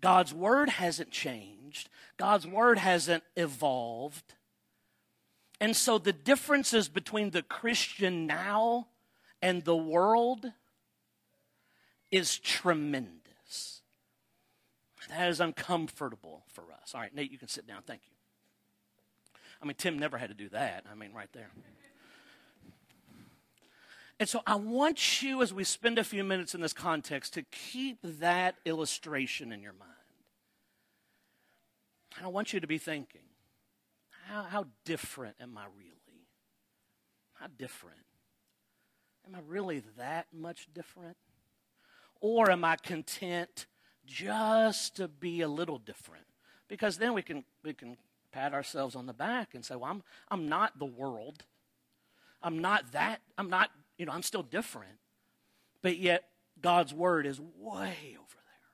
God's 0.00 0.32
word 0.32 0.68
hasn't 0.68 1.10
changed, 1.10 1.88
God's 2.16 2.46
word 2.46 2.78
hasn't 2.78 3.24
evolved. 3.34 4.34
And 5.60 5.76
so 5.76 5.98
the 5.98 6.12
differences 6.12 6.88
between 6.88 7.30
the 7.30 7.42
Christian 7.42 8.26
now 8.26 8.88
and 9.42 9.64
the 9.64 9.76
world 9.76 10.52
is 12.10 12.38
tremendous. 12.38 13.82
That 15.08 15.28
is 15.28 15.40
uncomfortable 15.40 16.44
for 16.48 16.64
us. 16.82 16.94
All 16.94 17.00
right, 17.00 17.14
Nate, 17.14 17.32
you 17.32 17.38
can 17.38 17.48
sit 17.48 17.66
down. 17.66 17.82
Thank 17.86 18.02
you. 18.06 18.12
I 19.60 19.66
mean, 19.66 19.74
Tim 19.76 19.98
never 19.98 20.18
had 20.18 20.28
to 20.28 20.34
do 20.34 20.48
that. 20.50 20.84
I 20.90 20.94
mean, 20.94 21.12
right 21.12 21.32
there. 21.32 21.50
And 24.20 24.28
so 24.28 24.42
I 24.46 24.56
want 24.56 25.22
you, 25.22 25.42
as 25.42 25.54
we 25.54 25.64
spend 25.64 25.98
a 25.98 26.04
few 26.04 26.24
minutes 26.24 26.54
in 26.54 26.60
this 26.60 26.72
context, 26.72 27.34
to 27.34 27.42
keep 27.42 27.98
that 28.02 28.56
illustration 28.64 29.52
in 29.52 29.62
your 29.62 29.72
mind. 29.72 29.92
And 32.16 32.26
I 32.26 32.28
want 32.28 32.52
you 32.52 32.60
to 32.60 32.66
be 32.66 32.78
thinking 32.78 33.27
how, 34.28 34.42
how 34.42 34.66
different 34.84 35.36
am 35.40 35.56
I 35.56 35.64
really? 35.76 36.26
How 37.34 37.46
different? 37.58 37.98
Am 39.26 39.34
I 39.34 39.38
really 39.46 39.82
that 39.96 40.26
much 40.32 40.68
different? 40.74 41.16
Or 42.20 42.50
am 42.50 42.64
I 42.64 42.76
content 42.76 43.66
just 44.04 44.96
to 44.96 45.08
be 45.08 45.40
a 45.40 45.48
little 45.48 45.78
different? 45.78 46.24
Because 46.68 46.98
then 46.98 47.14
we 47.14 47.22
can, 47.22 47.44
we 47.64 47.72
can 47.72 47.96
pat 48.32 48.52
ourselves 48.52 48.94
on 48.94 49.06
the 49.06 49.12
back 49.12 49.54
and 49.54 49.64
say, 49.64 49.76
well, 49.76 49.90
I'm, 49.90 50.02
I'm 50.30 50.48
not 50.48 50.78
the 50.78 50.84
world. 50.84 51.44
I'm 52.42 52.58
not 52.58 52.92
that, 52.92 53.20
I'm 53.36 53.48
not, 53.50 53.70
you 53.96 54.06
know, 54.06 54.12
I'm 54.12 54.22
still 54.22 54.42
different. 54.42 54.98
But 55.80 55.96
yet, 55.96 56.24
God's 56.60 56.92
word 56.92 57.26
is 57.26 57.40
way 57.40 58.16
over 58.18 58.34
there. 58.34 58.68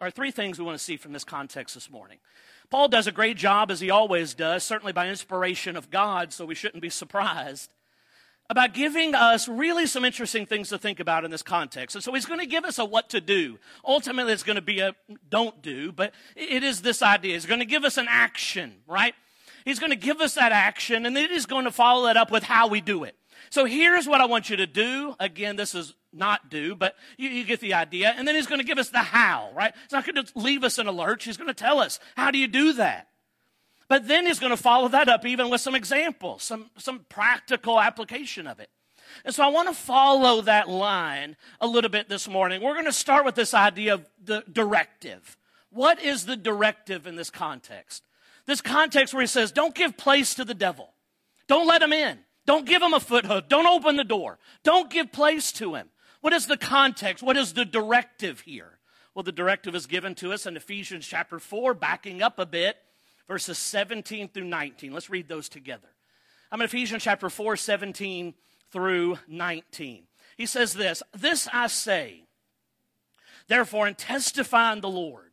All 0.00 0.06
right, 0.06 0.14
three 0.14 0.30
things 0.30 0.58
we 0.58 0.64
want 0.64 0.76
to 0.76 0.84
see 0.84 0.96
from 0.96 1.12
this 1.12 1.24
context 1.24 1.74
this 1.74 1.90
morning. 1.90 2.18
Paul 2.70 2.88
does 2.88 3.08
a 3.08 3.12
great 3.12 3.36
job, 3.36 3.70
as 3.70 3.80
he 3.80 3.90
always 3.90 4.32
does, 4.32 4.62
certainly 4.62 4.92
by 4.92 5.08
inspiration 5.08 5.76
of 5.76 5.90
God, 5.90 6.32
so 6.32 6.46
we 6.46 6.54
shouldn't 6.54 6.82
be 6.82 6.90
surprised, 6.90 7.72
about 8.48 8.74
giving 8.74 9.14
us 9.14 9.48
really 9.48 9.86
some 9.86 10.04
interesting 10.04 10.46
things 10.46 10.68
to 10.68 10.78
think 10.78 11.00
about 11.00 11.24
in 11.24 11.30
this 11.30 11.42
context. 11.42 11.96
And 11.96 12.02
so 12.02 12.12
he's 12.14 12.26
going 12.26 12.40
to 12.40 12.46
give 12.46 12.64
us 12.64 12.78
a 12.78 12.84
what 12.84 13.08
to 13.10 13.20
do. 13.20 13.58
Ultimately, 13.84 14.32
it's 14.32 14.44
going 14.44 14.56
to 14.56 14.62
be 14.62 14.80
a 14.80 14.94
don't 15.28 15.60
do, 15.62 15.90
but 15.92 16.12
it 16.36 16.62
is 16.62 16.82
this 16.82 17.02
idea. 17.02 17.34
He's 17.34 17.46
going 17.46 17.60
to 17.60 17.66
give 17.66 17.84
us 17.84 17.96
an 17.96 18.06
action, 18.08 18.76
right? 18.86 19.14
He's 19.64 19.78
going 19.78 19.90
to 19.90 19.96
give 19.96 20.20
us 20.20 20.34
that 20.34 20.52
action, 20.52 21.06
and 21.06 21.16
then 21.16 21.28
he's 21.28 21.46
going 21.46 21.64
to 21.64 21.70
follow 21.72 22.06
that 22.06 22.16
up 22.16 22.30
with 22.30 22.44
how 22.44 22.68
we 22.68 22.80
do 22.80 23.04
it. 23.04 23.16
So 23.48 23.64
here's 23.64 24.06
what 24.06 24.20
I 24.20 24.26
want 24.26 24.50
you 24.50 24.56
to 24.56 24.66
do. 24.66 25.14
Again, 25.18 25.56
this 25.56 25.74
is 25.74 25.94
not 26.12 26.50
do, 26.50 26.74
but 26.74 26.94
you, 27.16 27.30
you, 27.30 27.44
get 27.44 27.60
the 27.60 27.74
idea. 27.74 28.12
And 28.16 28.26
then 28.26 28.34
he's 28.34 28.46
going 28.46 28.60
to 28.60 28.66
give 28.66 28.78
us 28.78 28.90
the 28.90 28.98
how, 28.98 29.50
right? 29.54 29.72
He's 29.82 29.92
not 29.92 30.04
going 30.04 30.24
to 30.24 30.32
leave 30.34 30.64
us 30.64 30.78
in 30.78 30.86
a 30.86 30.92
lurch. 30.92 31.24
He's 31.24 31.36
going 31.36 31.48
to 31.48 31.54
tell 31.54 31.78
us, 31.78 31.98
how 32.16 32.30
do 32.30 32.38
you 32.38 32.48
do 32.48 32.72
that? 32.74 33.08
But 33.88 34.06
then 34.06 34.26
he's 34.26 34.38
going 34.38 34.50
to 34.50 34.56
follow 34.56 34.88
that 34.88 35.08
up 35.08 35.24
even 35.26 35.50
with 35.50 35.60
some 35.60 35.74
examples, 35.74 36.42
some, 36.42 36.70
some 36.76 37.06
practical 37.08 37.80
application 37.80 38.46
of 38.46 38.60
it. 38.60 38.70
And 39.24 39.34
so 39.34 39.42
I 39.42 39.48
want 39.48 39.68
to 39.68 39.74
follow 39.74 40.42
that 40.42 40.68
line 40.68 41.36
a 41.60 41.66
little 41.66 41.90
bit 41.90 42.08
this 42.08 42.28
morning. 42.28 42.62
We're 42.62 42.74
going 42.74 42.84
to 42.84 42.92
start 42.92 43.24
with 43.24 43.34
this 43.34 43.54
idea 43.54 43.94
of 43.94 44.06
the 44.22 44.44
directive. 44.50 45.36
What 45.70 46.02
is 46.02 46.26
the 46.26 46.36
directive 46.36 47.06
in 47.06 47.16
this 47.16 47.30
context? 47.30 48.04
This 48.46 48.60
context 48.60 49.14
where 49.14 49.22
he 49.22 49.26
says, 49.26 49.52
don't 49.52 49.74
give 49.74 49.96
place 49.96 50.34
to 50.34 50.44
the 50.44 50.54
devil. 50.54 50.92
Don't 51.46 51.66
let 51.66 51.82
him 51.82 51.92
in. 51.92 52.18
Don't 52.46 52.66
give 52.66 52.82
him 52.82 52.94
a 52.94 53.00
foothold. 53.00 53.48
Don't 53.48 53.66
open 53.66 53.96
the 53.96 54.04
door. 54.04 54.38
Don't 54.62 54.90
give 54.90 55.12
place 55.12 55.52
to 55.52 55.74
him. 55.74 55.88
What 56.20 56.32
is 56.32 56.46
the 56.46 56.56
context? 56.56 57.22
What 57.22 57.36
is 57.36 57.54
the 57.54 57.64
directive 57.64 58.40
here? 58.40 58.78
Well, 59.14 59.22
the 59.22 59.32
directive 59.32 59.74
is 59.74 59.86
given 59.86 60.14
to 60.16 60.32
us 60.32 60.46
in 60.46 60.56
Ephesians 60.56 61.06
chapter 61.06 61.38
4, 61.38 61.74
backing 61.74 62.22
up 62.22 62.38
a 62.38 62.46
bit, 62.46 62.76
verses 63.26 63.58
17 63.58 64.28
through 64.28 64.44
19. 64.44 64.92
Let's 64.92 65.10
read 65.10 65.28
those 65.28 65.48
together. 65.48 65.88
I'm 66.52 66.60
in 66.60 66.66
Ephesians 66.66 67.02
chapter 67.02 67.30
4, 67.30 67.56
17 67.56 68.34
through 68.70 69.18
19. 69.28 70.04
He 70.36 70.46
says 70.46 70.74
this 70.74 71.02
This 71.16 71.48
I 71.52 71.66
say, 71.66 72.24
therefore, 73.48 73.88
in 73.88 73.94
the 73.94 74.80
Lord, 74.84 75.30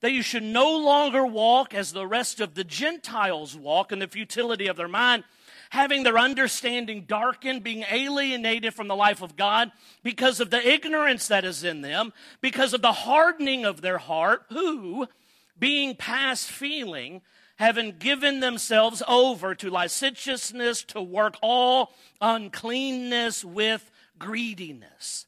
that 0.00 0.12
you 0.12 0.22
should 0.22 0.42
no 0.42 0.76
longer 0.76 1.26
walk 1.26 1.74
as 1.74 1.92
the 1.92 2.06
rest 2.06 2.40
of 2.40 2.54
the 2.54 2.64
Gentiles 2.64 3.56
walk 3.56 3.92
in 3.92 3.98
the 3.98 4.06
futility 4.06 4.66
of 4.66 4.76
their 4.76 4.88
mind 4.88 5.24
having 5.70 6.02
their 6.02 6.18
understanding 6.18 7.04
darkened, 7.06 7.62
being 7.62 7.84
alienated 7.90 8.74
from 8.74 8.88
the 8.88 8.96
life 8.96 9.22
of 9.22 9.36
God 9.36 9.72
because 10.02 10.40
of 10.40 10.50
the 10.50 10.66
ignorance 10.66 11.28
that 11.28 11.44
is 11.44 11.64
in 11.64 11.80
them, 11.80 12.12
because 12.40 12.72
of 12.72 12.82
the 12.82 12.92
hardening 12.92 13.64
of 13.64 13.80
their 13.80 13.98
heart, 13.98 14.42
who, 14.50 15.06
being 15.58 15.96
past 15.96 16.50
feeling, 16.50 17.22
having 17.56 17.98
given 17.98 18.40
themselves 18.40 19.02
over 19.08 19.54
to 19.54 19.70
licentiousness 19.70 20.84
to 20.84 21.00
work 21.00 21.36
all 21.42 21.92
uncleanness 22.20 23.44
with 23.44 23.90
greediness. 24.18 25.26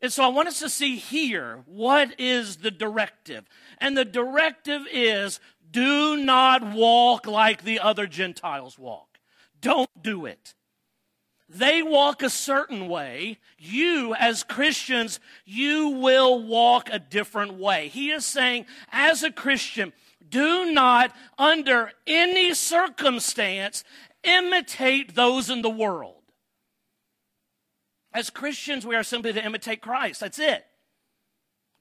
And 0.00 0.12
so 0.12 0.24
I 0.24 0.28
want 0.28 0.48
us 0.48 0.60
to 0.60 0.68
see 0.68 0.96
here 0.96 1.64
what 1.66 2.20
is 2.20 2.58
the 2.58 2.70
directive. 2.70 3.44
And 3.78 3.96
the 3.96 4.04
directive 4.04 4.82
is 4.92 5.40
do 5.70 6.16
not 6.16 6.74
walk 6.74 7.26
like 7.26 7.64
the 7.64 7.80
other 7.80 8.06
Gentiles 8.06 8.78
walk. 8.78 9.05
Don't 9.66 10.00
do 10.00 10.26
it. 10.26 10.54
They 11.48 11.82
walk 11.82 12.22
a 12.22 12.30
certain 12.30 12.88
way. 12.88 13.38
You, 13.58 14.14
as 14.14 14.44
Christians, 14.44 15.18
you 15.44 15.88
will 15.88 16.40
walk 16.40 16.88
a 16.88 17.00
different 17.00 17.54
way. 17.54 17.88
He 17.88 18.12
is 18.12 18.24
saying, 18.24 18.66
as 18.92 19.24
a 19.24 19.32
Christian, 19.32 19.92
do 20.28 20.70
not, 20.70 21.10
under 21.36 21.90
any 22.06 22.54
circumstance, 22.54 23.82
imitate 24.22 25.16
those 25.16 25.50
in 25.50 25.62
the 25.62 25.68
world. 25.68 26.22
As 28.12 28.30
Christians, 28.30 28.86
we 28.86 28.94
are 28.94 29.02
simply 29.02 29.32
to 29.32 29.44
imitate 29.44 29.82
Christ. 29.82 30.20
That's 30.20 30.38
it. 30.38 30.64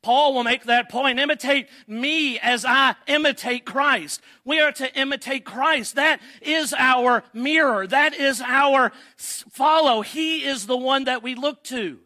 Paul 0.05 0.35
will 0.35 0.43
make 0.43 0.65
that 0.65 0.87
point. 0.87 1.19
Imitate 1.19 1.67
me 1.87 2.37
as 2.37 2.63
I 2.63 2.93
imitate 3.07 3.65
Christ. 3.65 4.21
We 4.43 4.59
are 4.59 4.71
to 4.73 4.95
imitate 4.95 5.45
Christ. 5.45 5.95
That 5.95 6.21
is 6.43 6.75
our 6.77 7.23
mirror. 7.33 7.87
That 7.87 8.13
is 8.13 8.39
our 8.39 8.91
follow. 9.17 10.03
He 10.03 10.45
is 10.45 10.67
the 10.67 10.77
one 10.77 11.05
that 11.05 11.23
we 11.23 11.33
look 11.33 11.63
to. 11.63 12.01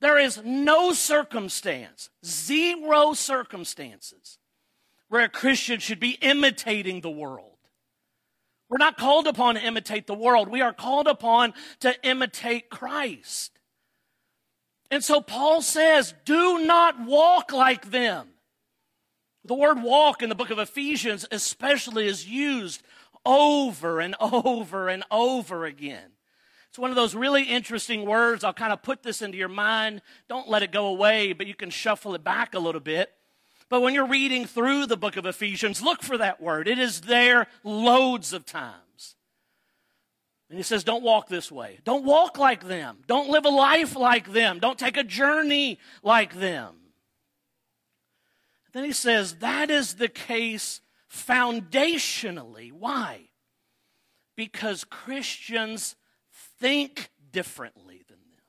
There 0.00 0.20
is 0.20 0.40
no 0.44 0.92
circumstance, 0.92 2.10
zero 2.24 3.12
circumstances, 3.12 4.38
where 5.08 5.24
a 5.24 5.28
Christian 5.28 5.80
should 5.80 5.98
be 5.98 6.16
imitating 6.22 7.00
the 7.00 7.10
world. 7.10 7.58
We're 8.68 8.78
not 8.78 8.96
called 8.96 9.26
upon 9.26 9.56
to 9.56 9.66
imitate 9.66 10.06
the 10.06 10.14
world. 10.14 10.48
We 10.48 10.60
are 10.60 10.72
called 10.72 11.08
upon 11.08 11.54
to 11.80 11.92
imitate 12.08 12.70
Christ. 12.70 13.55
And 14.90 15.02
so 15.02 15.20
Paul 15.20 15.62
says, 15.62 16.14
do 16.24 16.64
not 16.64 17.04
walk 17.04 17.52
like 17.52 17.90
them. 17.90 18.28
The 19.44 19.54
word 19.54 19.82
walk 19.82 20.22
in 20.22 20.28
the 20.28 20.34
book 20.34 20.50
of 20.50 20.58
Ephesians, 20.58 21.26
especially, 21.30 22.06
is 22.06 22.28
used 22.28 22.82
over 23.24 24.00
and 24.00 24.14
over 24.20 24.88
and 24.88 25.04
over 25.10 25.64
again. 25.64 26.12
It's 26.68 26.78
one 26.78 26.90
of 26.90 26.96
those 26.96 27.14
really 27.14 27.44
interesting 27.44 28.04
words. 28.04 28.44
I'll 28.44 28.52
kind 28.52 28.72
of 28.72 28.82
put 28.82 29.02
this 29.02 29.22
into 29.22 29.38
your 29.38 29.48
mind. 29.48 30.02
Don't 30.28 30.48
let 30.48 30.62
it 30.62 30.72
go 30.72 30.86
away, 30.86 31.32
but 31.32 31.46
you 31.46 31.54
can 31.54 31.70
shuffle 31.70 32.14
it 32.14 32.22
back 32.22 32.54
a 32.54 32.58
little 32.58 32.80
bit. 32.80 33.12
But 33.68 33.80
when 33.80 33.94
you're 33.94 34.06
reading 34.06 34.46
through 34.46 34.86
the 34.86 34.96
book 34.96 35.16
of 35.16 35.26
Ephesians, 35.26 35.82
look 35.82 36.02
for 36.02 36.18
that 36.18 36.40
word. 36.40 36.68
It 36.68 36.78
is 36.78 37.02
there 37.02 37.46
loads 37.64 38.32
of 38.32 38.46
times. 38.46 38.85
And 40.48 40.58
he 40.58 40.62
says, 40.62 40.84
Don't 40.84 41.02
walk 41.02 41.28
this 41.28 41.50
way. 41.50 41.80
Don't 41.84 42.04
walk 42.04 42.38
like 42.38 42.64
them. 42.64 42.98
Don't 43.06 43.30
live 43.30 43.44
a 43.44 43.50
life 43.50 43.96
like 43.96 44.32
them. 44.32 44.58
Don't 44.58 44.78
take 44.78 44.96
a 44.96 45.04
journey 45.04 45.78
like 46.02 46.34
them. 46.34 46.74
Then 48.72 48.84
he 48.84 48.92
says, 48.92 49.36
That 49.36 49.70
is 49.70 49.94
the 49.94 50.08
case 50.08 50.80
foundationally. 51.10 52.72
Why? 52.72 53.30
Because 54.36 54.84
Christians 54.84 55.96
think 56.60 57.10
differently 57.32 58.02
than 58.06 58.18
them. 58.18 58.44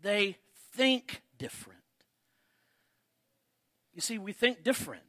They 0.00 0.36
think 0.74 1.22
different. 1.38 1.80
You 3.92 4.00
see, 4.00 4.16
we 4.16 4.32
think 4.32 4.62
different. 4.62 5.02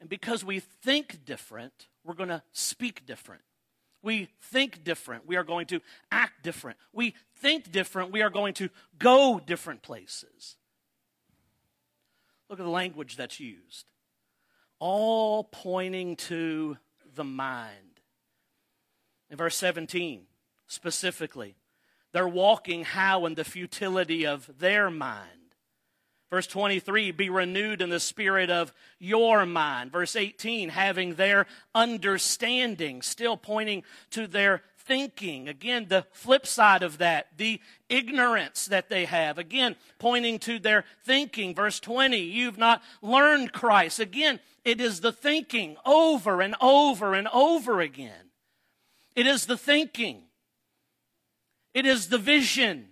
And 0.00 0.08
because 0.08 0.44
we 0.44 0.60
think 0.60 1.24
different, 1.24 1.88
we're 2.04 2.14
going 2.14 2.28
to 2.28 2.42
speak 2.52 3.06
different. 3.06 3.42
We 4.04 4.28
think 4.40 4.84
different. 4.84 5.26
We 5.26 5.36
are 5.36 5.42
going 5.42 5.66
to 5.66 5.80
act 6.12 6.42
different. 6.42 6.76
We 6.92 7.14
think 7.36 7.72
different. 7.72 8.12
We 8.12 8.20
are 8.20 8.30
going 8.30 8.52
to 8.54 8.68
go 8.98 9.40
different 9.44 9.82
places. 9.82 10.56
Look 12.50 12.60
at 12.60 12.64
the 12.64 12.70
language 12.70 13.16
that's 13.16 13.40
used. 13.40 13.86
All 14.78 15.44
pointing 15.44 16.16
to 16.16 16.76
the 17.14 17.24
mind. 17.24 18.00
In 19.30 19.38
verse 19.38 19.56
17, 19.56 20.26
specifically, 20.66 21.56
they're 22.12 22.28
walking 22.28 22.84
how 22.84 23.24
in 23.24 23.34
the 23.34 23.42
futility 23.44 24.26
of 24.26 24.58
their 24.58 24.90
mind. 24.90 25.43
Verse 26.34 26.48
23, 26.48 27.12
be 27.12 27.30
renewed 27.30 27.80
in 27.80 27.90
the 27.90 28.00
spirit 28.00 28.50
of 28.50 28.72
your 28.98 29.46
mind. 29.46 29.92
Verse 29.92 30.16
18, 30.16 30.70
having 30.70 31.14
their 31.14 31.46
understanding, 31.76 33.02
still 33.02 33.36
pointing 33.36 33.84
to 34.10 34.26
their 34.26 34.62
thinking. 34.78 35.46
Again, 35.48 35.86
the 35.88 36.04
flip 36.10 36.44
side 36.44 36.82
of 36.82 36.98
that, 36.98 37.28
the 37.36 37.60
ignorance 37.88 38.66
that 38.66 38.88
they 38.88 39.04
have. 39.04 39.38
Again, 39.38 39.76
pointing 40.00 40.40
to 40.40 40.58
their 40.58 40.84
thinking. 41.04 41.54
Verse 41.54 41.78
20, 41.78 42.18
you've 42.18 42.58
not 42.58 42.82
learned 43.00 43.52
Christ. 43.52 44.00
Again, 44.00 44.40
it 44.64 44.80
is 44.80 45.02
the 45.02 45.12
thinking 45.12 45.76
over 45.86 46.42
and 46.42 46.56
over 46.60 47.14
and 47.14 47.28
over 47.28 47.80
again. 47.80 48.32
It 49.14 49.28
is 49.28 49.46
the 49.46 49.56
thinking. 49.56 50.22
It 51.74 51.86
is 51.86 52.08
the 52.08 52.18
vision. 52.18 52.88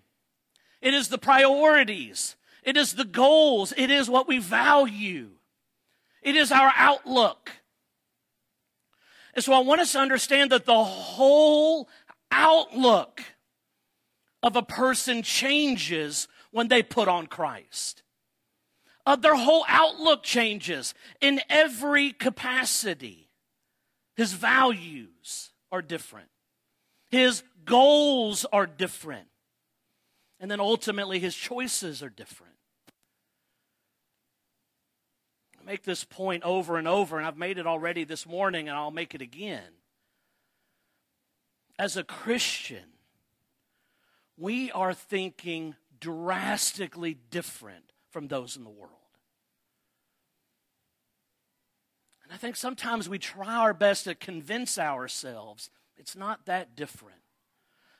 It 0.80 0.94
is 0.94 1.08
the 1.08 1.18
priorities. 1.18 2.36
It 2.62 2.76
is 2.76 2.94
the 2.94 3.04
goals. 3.04 3.72
It 3.76 3.90
is 3.90 4.08
what 4.08 4.28
we 4.28 4.38
value. 4.38 5.30
It 6.22 6.36
is 6.36 6.52
our 6.52 6.72
outlook. 6.76 7.50
And 9.34 9.44
so 9.44 9.52
I 9.52 9.60
want 9.60 9.80
us 9.80 9.92
to 9.92 9.98
understand 9.98 10.50
that 10.52 10.66
the 10.66 10.84
whole 10.84 11.88
outlook 12.30 13.22
of 14.42 14.56
a 14.56 14.62
person 14.62 15.22
changes 15.22 16.28
when 16.50 16.68
they 16.68 16.82
put 16.82 17.08
on 17.08 17.26
Christ. 17.26 18.02
Uh, 19.04 19.16
their 19.16 19.34
whole 19.34 19.64
outlook 19.68 20.22
changes 20.22 20.94
in 21.20 21.40
every 21.48 22.12
capacity. 22.12 23.30
His 24.16 24.32
values 24.32 25.50
are 25.72 25.82
different, 25.82 26.28
his 27.08 27.42
goals 27.64 28.44
are 28.52 28.66
different, 28.66 29.28
and 30.42 30.50
then 30.50 30.60
ultimately 30.60 31.20
his 31.20 31.36
choices 31.36 32.02
are 32.02 32.08
different. 32.10 32.52
I 35.58 35.64
make 35.64 35.84
this 35.84 36.02
point 36.02 36.42
over 36.42 36.76
and 36.76 36.88
over, 36.88 37.16
and 37.16 37.24
I've 37.24 37.36
made 37.36 37.58
it 37.58 37.66
already 37.66 38.02
this 38.02 38.26
morning, 38.26 38.68
and 38.68 38.76
I'll 38.76 38.90
make 38.90 39.14
it 39.14 39.22
again. 39.22 39.62
As 41.78 41.96
a 41.96 42.02
Christian, 42.02 42.82
we 44.36 44.72
are 44.72 44.92
thinking 44.92 45.76
drastically 46.00 47.16
different 47.30 47.92
from 48.10 48.26
those 48.26 48.56
in 48.56 48.64
the 48.64 48.70
world. 48.70 48.90
And 52.24 52.32
I 52.32 52.36
think 52.36 52.56
sometimes 52.56 53.08
we 53.08 53.20
try 53.20 53.54
our 53.54 53.72
best 53.72 54.04
to 54.04 54.16
convince 54.16 54.76
ourselves 54.76 55.70
it's 55.96 56.16
not 56.16 56.46
that 56.46 56.74
different. 56.74 57.20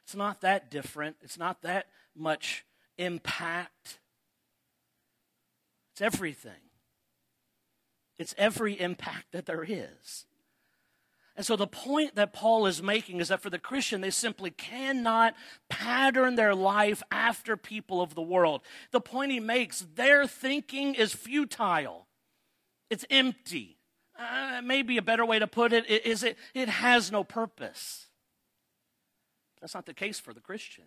It's 0.03 0.17
not 0.17 0.41
that 0.41 0.73
different. 0.73 1.17
It's 1.23 1.39
not 1.39 1.63
that 1.63 1.87
much 2.17 2.65
impact. 2.99 3.99
It's 5.93 6.01
everything. 6.01 6.53
It's 8.19 8.35
every 8.39 8.79
impact 8.81 9.33
that 9.33 9.47
there 9.47 9.65
is. 9.67 10.27
And 11.35 11.47
so 11.47 11.57
the 11.57 11.67
point 11.67 12.15
that 12.15 12.35
Paul 12.35 12.67
is 12.67 12.83
making 12.83 13.21
is 13.21 13.29
that 13.29 13.41
for 13.41 13.49
the 13.49 13.59
Christian, 13.59 14.03
they 14.03 14.11
simply 14.11 14.51
cannot 14.51 15.35
pattern 15.71 16.35
their 16.35 16.55
life 16.55 17.03
after 17.11 17.57
people 17.57 18.03
of 18.03 18.15
the 18.15 18.23
world. 18.23 18.61
The 18.91 19.01
point 19.01 19.33
he 19.33 19.41
makes, 19.41 19.87
their 19.95 20.27
thinking 20.27 20.95
is 20.95 21.15
futile, 21.15 22.07
it's 22.91 23.07
empty. 23.11 23.79
Uh, 24.19 24.61
maybe 24.63 24.99
a 24.99 25.03
better 25.03 25.25
way 25.25 25.39
to 25.39 25.47
put 25.47 25.73
it 25.73 25.89
is 25.89 26.23
it, 26.23 26.37
it 26.55 26.69
has 26.69 27.11
no 27.11 27.25
purpose. 27.25 28.09
That's 29.61 29.75
not 29.75 29.87
the 29.87 29.95
case 29.95 30.21
for 30.21 30.35
the 30.35 30.41
Christian. 30.41 30.85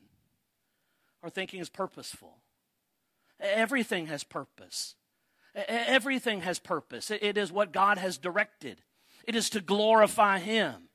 Our 1.25 1.31
thinking 1.31 1.59
is 1.59 1.69
purposeful, 1.69 2.37
everything 3.39 4.05
has 4.07 4.23
purpose. 4.23 4.93
Everything 5.67 6.41
has 6.41 6.59
purpose. 6.59 7.09
It 7.09 7.35
is 7.37 7.51
what 7.51 7.71
God 7.71 7.97
has 7.97 8.19
directed. 8.19 8.81
It 9.23 9.35
is 9.35 9.49
to 9.51 9.61
glorify 9.61 10.37
Him 10.37 10.89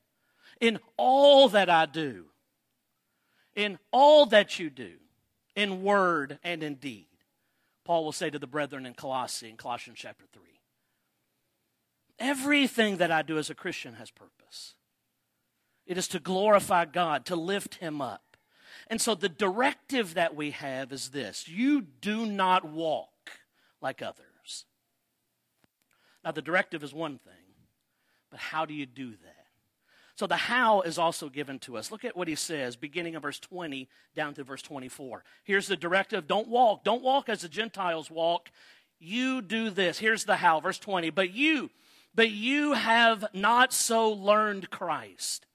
in 0.61 0.79
all 0.97 1.49
that 1.49 1.69
I 1.69 1.87
do, 1.87 2.27
in 3.57 3.79
all 3.91 4.27
that 4.27 4.61
you 4.61 4.71
do, 4.71 4.93
in 5.57 5.83
word 5.83 6.39
and 6.45 6.63
in 6.63 6.75
deed. 6.75 7.07
Paul 7.85 8.05
will 8.05 8.13
say 8.13 8.31
to 8.31 8.39
the 8.39 8.47
brethren 8.47 8.87
in 8.87 8.95
Colossae, 8.95 9.49
in 9.49 9.57
Colossians 9.57 9.99
chapter 9.99 10.27
3. 10.33 10.43
Everything 12.21 12.99
that 12.99 13.11
I 13.11 13.23
do 13.23 13.37
as 13.37 13.51
a 13.51 13.55
Christian 13.55 13.95
has 13.95 14.11
purpose. 14.11 14.75
It 15.87 15.99
is 15.99 16.07
to 16.09 16.21
glorify 16.21 16.85
God, 16.85 17.25
to 17.27 17.35
lift 17.35 17.77
Him 17.77 18.01
up. 18.01 18.30
And 18.91 19.01
so 19.01 19.15
the 19.15 19.29
directive 19.29 20.15
that 20.15 20.35
we 20.35 20.51
have 20.51 20.93
is 20.93 21.11
this 21.11 21.49
you 21.49 21.81
do 21.81 22.27
not 22.27 22.65
walk 22.65 23.31
like 23.81 24.03
others. 24.03 24.67
Now, 26.25 26.33
the 26.33 26.43
directive 26.43 26.83
is 26.83 26.93
one 26.93 27.19
thing, 27.19 27.55
but 28.31 28.41
how 28.41 28.67
do 28.67 28.75
you 28.75 28.85
do 28.85 29.11
that? 29.11 29.37
So 30.17 30.27
the 30.27 30.37
how 30.37 30.83
is 30.83 30.99
also 30.99 31.31
given 31.31 31.59
to 31.61 31.79
us. 31.79 31.91
Look 31.91 32.05
at 32.05 32.15
what 32.15 32.29
he 32.29 32.35
says, 32.35 32.77
beginning 32.77 33.15
of 33.15 33.23
verse 33.23 33.39
20 33.39 33.89
down 34.15 34.35
to 34.35 34.45
verse 34.45 34.61
24. 34.61 35.25
Here's 35.45 35.67
the 35.67 35.77
directive 35.77 36.27
don't 36.27 36.49
walk. 36.49 36.85
Don't 36.85 37.03
walk 37.03 37.31
as 37.31 37.41
the 37.41 37.49
Gentiles 37.49 38.11
walk. 38.11 38.51
You 38.99 39.41
do 39.41 39.71
this. 39.71 39.99
Here's 39.99 40.25
the 40.25 40.37
how, 40.37 40.61
verse 40.61 40.79
20. 40.79 41.09
But 41.09 41.33
you, 41.33 41.71
but 42.15 42.31
you 42.31 42.75
have 42.75 43.25
not 43.33 43.73
so 43.73 44.11
learned 44.11 44.69
Christ 44.69 45.47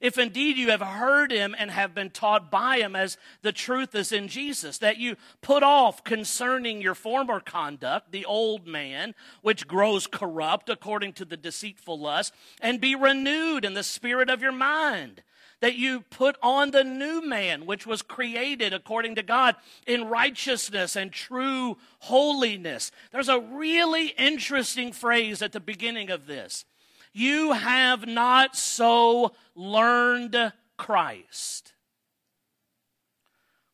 if 0.00 0.18
indeed 0.18 0.56
you 0.56 0.70
have 0.70 0.80
heard 0.80 1.30
him 1.30 1.54
and 1.58 1.70
have 1.70 1.94
been 1.94 2.10
taught 2.10 2.50
by 2.50 2.78
him 2.78 2.96
as 2.96 3.16
the 3.42 3.52
truth 3.52 3.94
is 3.94 4.12
in 4.12 4.28
Jesus, 4.28 4.78
that 4.78 4.98
you 4.98 5.16
put 5.42 5.62
off 5.62 6.02
concerning 6.04 6.80
your 6.80 6.94
former 6.94 7.40
conduct, 7.40 8.12
the 8.12 8.24
old 8.24 8.66
man, 8.66 9.14
which 9.42 9.68
grows 9.68 10.06
corrupt 10.06 10.68
according 10.68 11.12
to 11.14 11.24
the 11.24 11.36
deceitful 11.36 11.98
lust, 11.98 12.32
and 12.60 12.80
be 12.80 12.94
renewed 12.94 13.64
in 13.64 13.74
the 13.74 13.82
spirit 13.82 14.30
of 14.30 14.42
your 14.42 14.52
mind 14.52 15.22
that 15.60 15.76
you 15.76 16.00
put 16.00 16.36
on 16.42 16.70
the 16.70 16.84
new 16.84 17.26
man, 17.26 17.66
which 17.66 17.86
was 17.86 18.02
created 18.02 18.72
according 18.72 19.14
to 19.14 19.22
God 19.22 19.56
in 19.86 20.08
righteousness 20.08 20.96
and 20.96 21.12
true 21.12 21.76
holiness. 22.00 22.90
There's 23.12 23.28
a 23.28 23.40
really 23.40 24.08
interesting 24.08 24.92
phrase 24.92 25.42
at 25.42 25.52
the 25.52 25.60
beginning 25.60 26.10
of 26.10 26.26
this. 26.26 26.64
You 27.12 27.52
have 27.52 28.06
not 28.06 28.56
so 28.56 29.32
learned 29.54 30.52
Christ. 30.76 31.74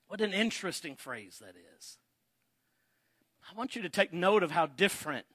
What 0.09 0.21
an 0.21 0.33
interesting 0.33 0.97
phrase 0.97 1.41
that 1.41 1.55
is. 1.77 1.99
I 3.51 3.57
want 3.57 3.77
you 3.77 3.83
to 3.83 3.89
take 3.89 4.13
note 4.13 4.43
of 4.43 4.51
how 4.51 4.67
different 4.67 5.27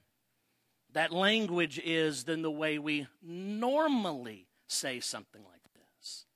that 0.92 1.12
language 1.12 1.80
is 1.82 2.24
than 2.24 2.42
the 2.42 2.50
way 2.50 2.78
we 2.78 3.06
normally 3.22 4.46
say 4.66 5.00
something 5.00 5.42
like 5.42 5.62
this. 5.74 6.26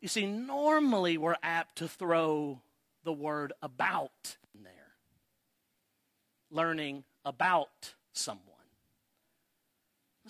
You 0.00 0.08
see, 0.08 0.26
normally 0.26 1.18
we're 1.18 1.36
apt 1.42 1.76
to 1.76 1.88
throw 1.88 2.62
the 3.04 3.12
word 3.12 3.52
about 3.62 4.36
in 4.54 4.62
there, 4.62 4.72
learning 6.50 7.04
about 7.24 7.94
someone. 8.12 8.49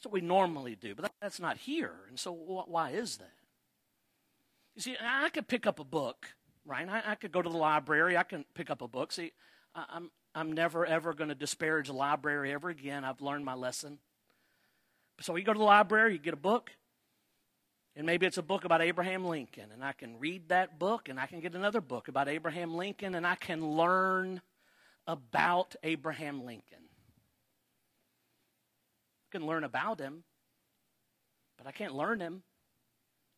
That's 0.01 0.07
what 0.07 0.15
we 0.15 0.27
normally 0.27 0.77
do, 0.77 0.95
but 0.95 1.13
that's 1.21 1.39
not 1.39 1.59
here. 1.59 1.93
And 2.09 2.19
so, 2.19 2.33
why 2.33 2.93
is 2.93 3.19
that? 3.19 3.35
You 4.75 4.81
see, 4.81 4.97
I 4.99 5.29
could 5.29 5.47
pick 5.47 5.67
up 5.67 5.79
a 5.79 5.85
book, 5.85 6.27
right? 6.65 6.89
I, 6.89 7.17
could 7.17 7.33
go 7.33 7.43
to 7.43 7.51
the 7.51 7.59
library, 7.59 8.17
I 8.17 8.23
can 8.23 8.47
pick 8.55 8.71
up 8.71 8.81
a 8.81 8.89
book. 8.89 9.13
See, 9.13 9.33
I'm, 9.75 10.11
I'm 10.35 10.53
never, 10.53 10.87
ever 10.87 11.13
going 11.13 11.29
to 11.29 11.35
disparage 11.35 11.89
the 11.89 11.93
library 11.93 12.51
ever 12.51 12.71
again. 12.71 13.05
I've 13.05 13.21
learned 13.21 13.45
my 13.45 13.53
lesson. 13.53 13.99
So 15.21 15.37
you 15.37 15.45
go 15.45 15.53
to 15.53 15.59
the 15.59 15.67
library, 15.67 16.15
you 16.15 16.19
get 16.19 16.33
a 16.33 16.39
book, 16.39 16.71
and 17.95 18.07
maybe 18.07 18.25
it's 18.25 18.39
a 18.39 18.43
book 18.43 18.65
about 18.65 18.81
Abraham 18.81 19.27
Lincoln, 19.27 19.67
and 19.71 19.85
I 19.85 19.93
can 19.93 20.19
read 20.19 20.49
that 20.49 20.79
book, 20.79 21.11
and 21.11 21.21
I 21.21 21.27
can 21.27 21.41
get 21.41 21.55
another 21.55 21.83
book 21.83 22.09
about 22.09 22.27
Abraham 22.27 22.75
Lincoln, 22.75 23.15
and 23.15 23.27
I 23.27 23.35
can 23.35 23.73
learn 23.73 24.41
about 25.07 25.77
Abraham 25.83 26.47
Lincoln. 26.47 26.79
I 29.31 29.39
can 29.39 29.47
learn 29.47 29.63
about 29.65 30.01
him, 30.01 30.25
but 31.57 31.67
I 31.67 31.73
can't 31.73 31.95
learn 31.95 32.21
him 32.21 32.43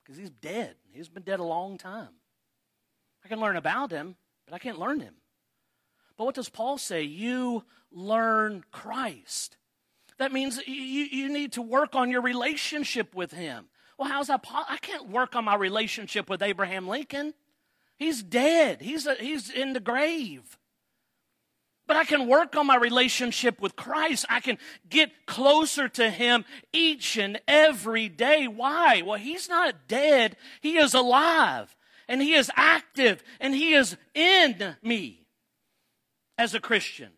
because 0.02 0.18
he's 0.18 0.30
dead. 0.30 0.76
He's 0.92 1.08
been 1.08 1.22
dead 1.22 1.40
a 1.40 1.44
long 1.44 1.76
time. 1.76 2.08
I 3.24 3.28
can 3.28 3.40
learn 3.40 3.56
about 3.56 3.90
him, 3.90 4.16
but 4.46 4.54
I 4.54 4.58
can't 4.58 4.78
learn 4.78 5.00
him. 5.00 5.14
But 6.16 6.24
what 6.24 6.34
does 6.34 6.48
Paul 6.48 6.78
say? 6.78 7.02
You 7.02 7.64
learn 7.90 8.64
Christ. 8.72 9.58
That 10.18 10.32
means 10.32 10.60
you, 10.66 10.74
you 10.74 11.28
need 11.30 11.52
to 11.52 11.62
work 11.62 11.94
on 11.94 12.10
your 12.10 12.22
relationship 12.22 13.14
with 13.14 13.32
him. 13.32 13.66
Well, 13.98 14.08
how's 14.08 14.28
that? 14.28 14.44
I 14.50 14.78
can't 14.78 15.10
work 15.10 15.36
on 15.36 15.44
my 15.44 15.56
relationship 15.56 16.30
with 16.30 16.42
Abraham 16.42 16.88
Lincoln. 16.88 17.34
He's 17.96 18.22
dead. 18.22 18.80
He's, 18.80 19.06
a, 19.06 19.14
he's 19.14 19.50
in 19.50 19.74
the 19.74 19.80
grave. 19.80 20.58
But 21.92 21.98
I 21.98 22.04
can 22.04 22.26
work 22.26 22.56
on 22.56 22.66
my 22.66 22.76
relationship 22.76 23.60
with 23.60 23.76
Christ. 23.76 24.24
I 24.30 24.40
can 24.40 24.56
get 24.88 25.26
closer 25.26 25.90
to 25.90 26.08
Him 26.08 26.46
each 26.72 27.18
and 27.18 27.38
every 27.46 28.08
day. 28.08 28.48
Why? 28.48 29.02
Well, 29.02 29.18
He's 29.18 29.46
not 29.46 29.88
dead. 29.88 30.38
He 30.62 30.78
is 30.78 30.94
alive 30.94 31.76
and 32.08 32.22
He 32.22 32.32
is 32.32 32.50
active 32.56 33.22
and 33.40 33.54
He 33.54 33.74
is 33.74 33.98
in 34.14 34.76
me 34.82 35.26
as 36.38 36.54
a 36.54 36.60
Christian. 36.60 37.10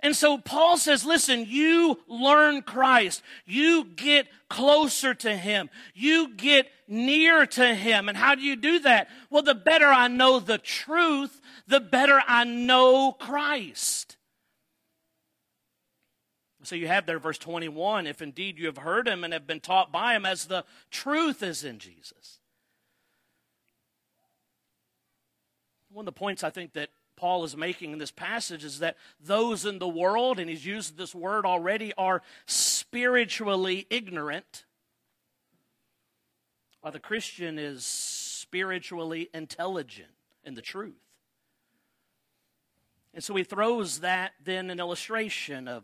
And 0.00 0.14
so 0.14 0.38
Paul 0.38 0.76
says, 0.76 1.04
listen, 1.04 1.44
you 1.48 1.98
learn 2.06 2.62
Christ. 2.62 3.22
You 3.46 3.84
get 3.84 4.28
closer 4.48 5.12
to 5.14 5.36
Him. 5.36 5.70
You 5.94 6.34
get 6.34 6.68
near 6.86 7.46
to 7.46 7.74
Him. 7.74 8.08
And 8.08 8.16
how 8.16 8.34
do 8.34 8.42
you 8.42 8.56
do 8.56 8.78
that? 8.80 9.08
Well, 9.28 9.42
the 9.42 9.54
better 9.54 9.86
I 9.86 10.08
know 10.08 10.38
the 10.38 10.58
truth, 10.58 11.40
the 11.66 11.80
better 11.80 12.20
I 12.26 12.44
know 12.44 13.12
Christ. 13.12 14.16
So 16.62 16.76
you 16.76 16.86
have 16.86 17.06
there 17.06 17.18
verse 17.18 17.38
21 17.38 18.06
if 18.06 18.20
indeed 18.20 18.58
you 18.58 18.66
have 18.66 18.78
heard 18.78 19.08
Him 19.08 19.24
and 19.24 19.32
have 19.32 19.46
been 19.46 19.60
taught 19.60 19.90
by 19.90 20.14
Him 20.14 20.26
as 20.26 20.46
the 20.46 20.64
truth 20.90 21.42
is 21.42 21.64
in 21.64 21.78
Jesus. 21.78 22.38
One 25.90 26.02
of 26.02 26.14
the 26.14 26.18
points 26.18 26.44
I 26.44 26.50
think 26.50 26.74
that 26.74 26.90
Paul 27.18 27.42
is 27.42 27.56
making 27.56 27.92
in 27.92 27.98
this 27.98 28.12
passage 28.12 28.64
is 28.64 28.78
that 28.78 28.96
those 29.20 29.66
in 29.66 29.80
the 29.80 29.88
world, 29.88 30.38
and 30.38 30.48
he's 30.48 30.64
used 30.64 30.96
this 30.96 31.12
word 31.12 31.44
already, 31.44 31.92
are 31.98 32.22
spiritually 32.46 33.88
ignorant, 33.90 34.64
while 36.80 36.92
the 36.92 37.00
Christian 37.00 37.58
is 37.58 37.84
spiritually 37.84 39.28
intelligent 39.34 40.12
in 40.44 40.54
the 40.54 40.62
truth. 40.62 40.94
And 43.12 43.24
so 43.24 43.34
he 43.34 43.42
throws 43.42 43.98
that 43.98 44.34
then 44.44 44.70
an 44.70 44.78
illustration 44.78 45.66
of 45.66 45.82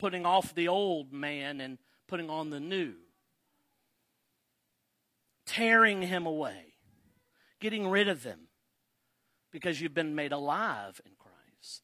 putting 0.00 0.26
off 0.26 0.52
the 0.52 0.66
old 0.66 1.12
man 1.12 1.60
and 1.60 1.78
putting 2.08 2.28
on 2.28 2.50
the 2.50 2.58
new, 2.58 2.94
tearing 5.46 6.02
him 6.02 6.26
away, 6.26 6.74
getting 7.60 7.86
rid 7.86 8.08
of 8.08 8.24
him 8.24 8.48
because 9.52 9.80
you've 9.80 9.94
been 9.94 10.14
made 10.14 10.32
alive 10.32 11.00
in 11.04 11.12
Christ. 11.18 11.82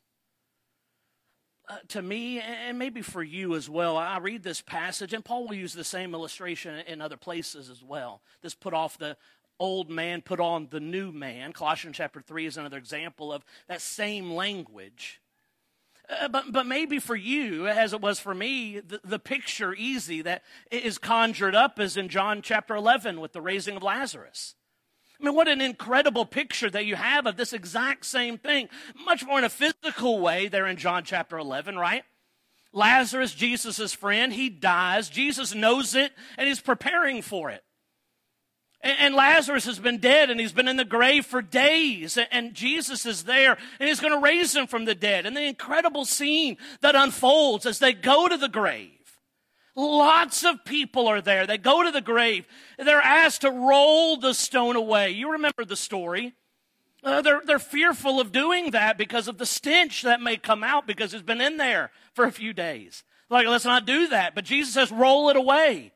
Uh, 1.68 1.76
to 1.88 2.02
me, 2.02 2.40
and 2.40 2.78
maybe 2.78 3.02
for 3.02 3.22
you 3.22 3.54
as 3.54 3.68
well, 3.68 3.96
I 3.96 4.18
read 4.18 4.42
this 4.42 4.62
passage, 4.62 5.12
and 5.12 5.24
Paul 5.24 5.46
will 5.46 5.54
use 5.54 5.74
the 5.74 5.84
same 5.84 6.14
illustration 6.14 6.82
in 6.86 7.00
other 7.00 7.18
places 7.18 7.68
as 7.68 7.84
well. 7.84 8.22
This 8.40 8.54
put 8.54 8.72
off 8.72 8.96
the 8.96 9.16
old 9.60 9.90
man, 9.90 10.22
put 10.22 10.40
on 10.40 10.68
the 10.70 10.80
new 10.80 11.12
man. 11.12 11.52
Colossians 11.52 11.96
chapter 11.96 12.20
3 12.20 12.46
is 12.46 12.56
another 12.56 12.78
example 12.78 13.32
of 13.32 13.44
that 13.68 13.82
same 13.82 14.30
language. 14.30 15.20
Uh, 16.08 16.28
but, 16.28 16.50
but 16.50 16.66
maybe 16.66 16.98
for 16.98 17.16
you, 17.16 17.66
as 17.66 17.92
it 17.92 18.00
was 18.00 18.18
for 18.18 18.34
me, 18.34 18.80
the, 18.80 19.00
the 19.04 19.18
picture 19.18 19.74
easy 19.74 20.22
that 20.22 20.42
is 20.70 20.96
conjured 20.96 21.54
up 21.54 21.78
is 21.78 21.96
in 21.96 22.08
John 22.08 22.40
chapter 22.40 22.74
11 22.74 23.20
with 23.20 23.32
the 23.32 23.42
raising 23.42 23.76
of 23.76 23.82
Lazarus. 23.82 24.54
I 25.20 25.24
mean, 25.24 25.34
what 25.34 25.48
an 25.48 25.60
incredible 25.60 26.24
picture 26.24 26.70
that 26.70 26.86
you 26.86 26.94
have 26.94 27.26
of 27.26 27.36
this 27.36 27.52
exact 27.52 28.06
same 28.06 28.38
thing. 28.38 28.68
Much 29.04 29.24
more 29.26 29.38
in 29.38 29.44
a 29.44 29.48
physical 29.48 30.20
way 30.20 30.48
there 30.48 30.66
in 30.66 30.76
John 30.76 31.02
chapter 31.04 31.36
11, 31.38 31.76
right? 31.76 32.04
Lazarus, 32.72 33.34
Jesus' 33.34 33.92
friend, 33.92 34.32
he 34.32 34.48
dies. 34.48 35.08
Jesus 35.08 35.54
knows 35.54 35.94
it 35.94 36.12
and 36.36 36.46
he's 36.46 36.60
preparing 36.60 37.22
for 37.22 37.50
it. 37.50 37.64
And, 38.80 39.16
Lazarus 39.16 39.64
has 39.64 39.80
been 39.80 39.98
dead 39.98 40.30
and 40.30 40.38
he's 40.38 40.52
been 40.52 40.68
in 40.68 40.76
the 40.76 40.84
grave 40.84 41.26
for 41.26 41.42
days. 41.42 42.16
And 42.30 42.54
Jesus 42.54 43.06
is 43.06 43.24
there 43.24 43.58
and 43.80 43.88
he's 43.88 43.98
going 43.98 44.12
to 44.12 44.24
raise 44.24 44.54
him 44.54 44.68
from 44.68 44.84
the 44.84 44.94
dead. 44.94 45.26
And 45.26 45.36
the 45.36 45.42
incredible 45.42 46.04
scene 46.04 46.58
that 46.80 46.94
unfolds 46.94 47.66
as 47.66 47.80
they 47.80 47.92
go 47.92 48.28
to 48.28 48.36
the 48.36 48.48
grave. 48.48 48.97
Lots 49.78 50.44
of 50.44 50.64
people 50.64 51.06
are 51.06 51.20
there. 51.20 51.46
They 51.46 51.56
go 51.56 51.84
to 51.84 51.92
the 51.92 52.00
grave. 52.00 52.46
They're 52.78 53.00
asked 53.00 53.42
to 53.42 53.50
roll 53.52 54.16
the 54.16 54.34
stone 54.34 54.74
away. 54.74 55.12
You 55.12 55.30
remember 55.30 55.64
the 55.64 55.76
story. 55.76 56.34
Uh, 57.04 57.22
they're, 57.22 57.42
they're 57.46 57.60
fearful 57.60 58.18
of 58.18 58.32
doing 58.32 58.72
that 58.72 58.98
because 58.98 59.28
of 59.28 59.38
the 59.38 59.46
stench 59.46 60.02
that 60.02 60.20
may 60.20 60.36
come 60.36 60.64
out 60.64 60.88
because 60.88 61.14
it's 61.14 61.22
been 61.22 61.40
in 61.40 61.58
there 61.58 61.92
for 62.12 62.24
a 62.24 62.32
few 62.32 62.52
days. 62.52 63.04
Like, 63.30 63.46
let's 63.46 63.64
not 63.64 63.86
do 63.86 64.08
that. 64.08 64.34
But 64.34 64.46
Jesus 64.46 64.74
says, 64.74 64.90
roll 64.90 65.28
it 65.28 65.36
away. 65.36 65.92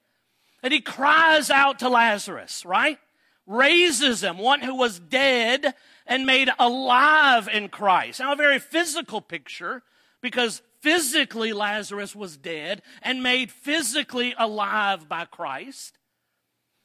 And 0.62 0.72
he 0.72 0.80
cries 0.80 1.50
out 1.50 1.80
to 1.80 1.88
Lazarus, 1.88 2.64
right? 2.64 3.00
Raises 3.48 4.22
him, 4.22 4.38
one 4.38 4.60
who 4.60 4.76
was 4.76 5.00
dead 5.00 5.74
and 6.06 6.24
made 6.24 6.50
alive 6.56 7.48
in 7.52 7.68
Christ. 7.68 8.20
Now, 8.20 8.32
a 8.32 8.36
very 8.36 8.60
physical 8.60 9.20
picture 9.20 9.82
because 10.20 10.62
physically 10.82 11.52
Lazarus 11.52 12.14
was 12.14 12.36
dead 12.36 12.82
and 13.00 13.22
made 13.22 13.50
physically 13.50 14.34
alive 14.36 15.08
by 15.08 15.24
Christ. 15.24 15.96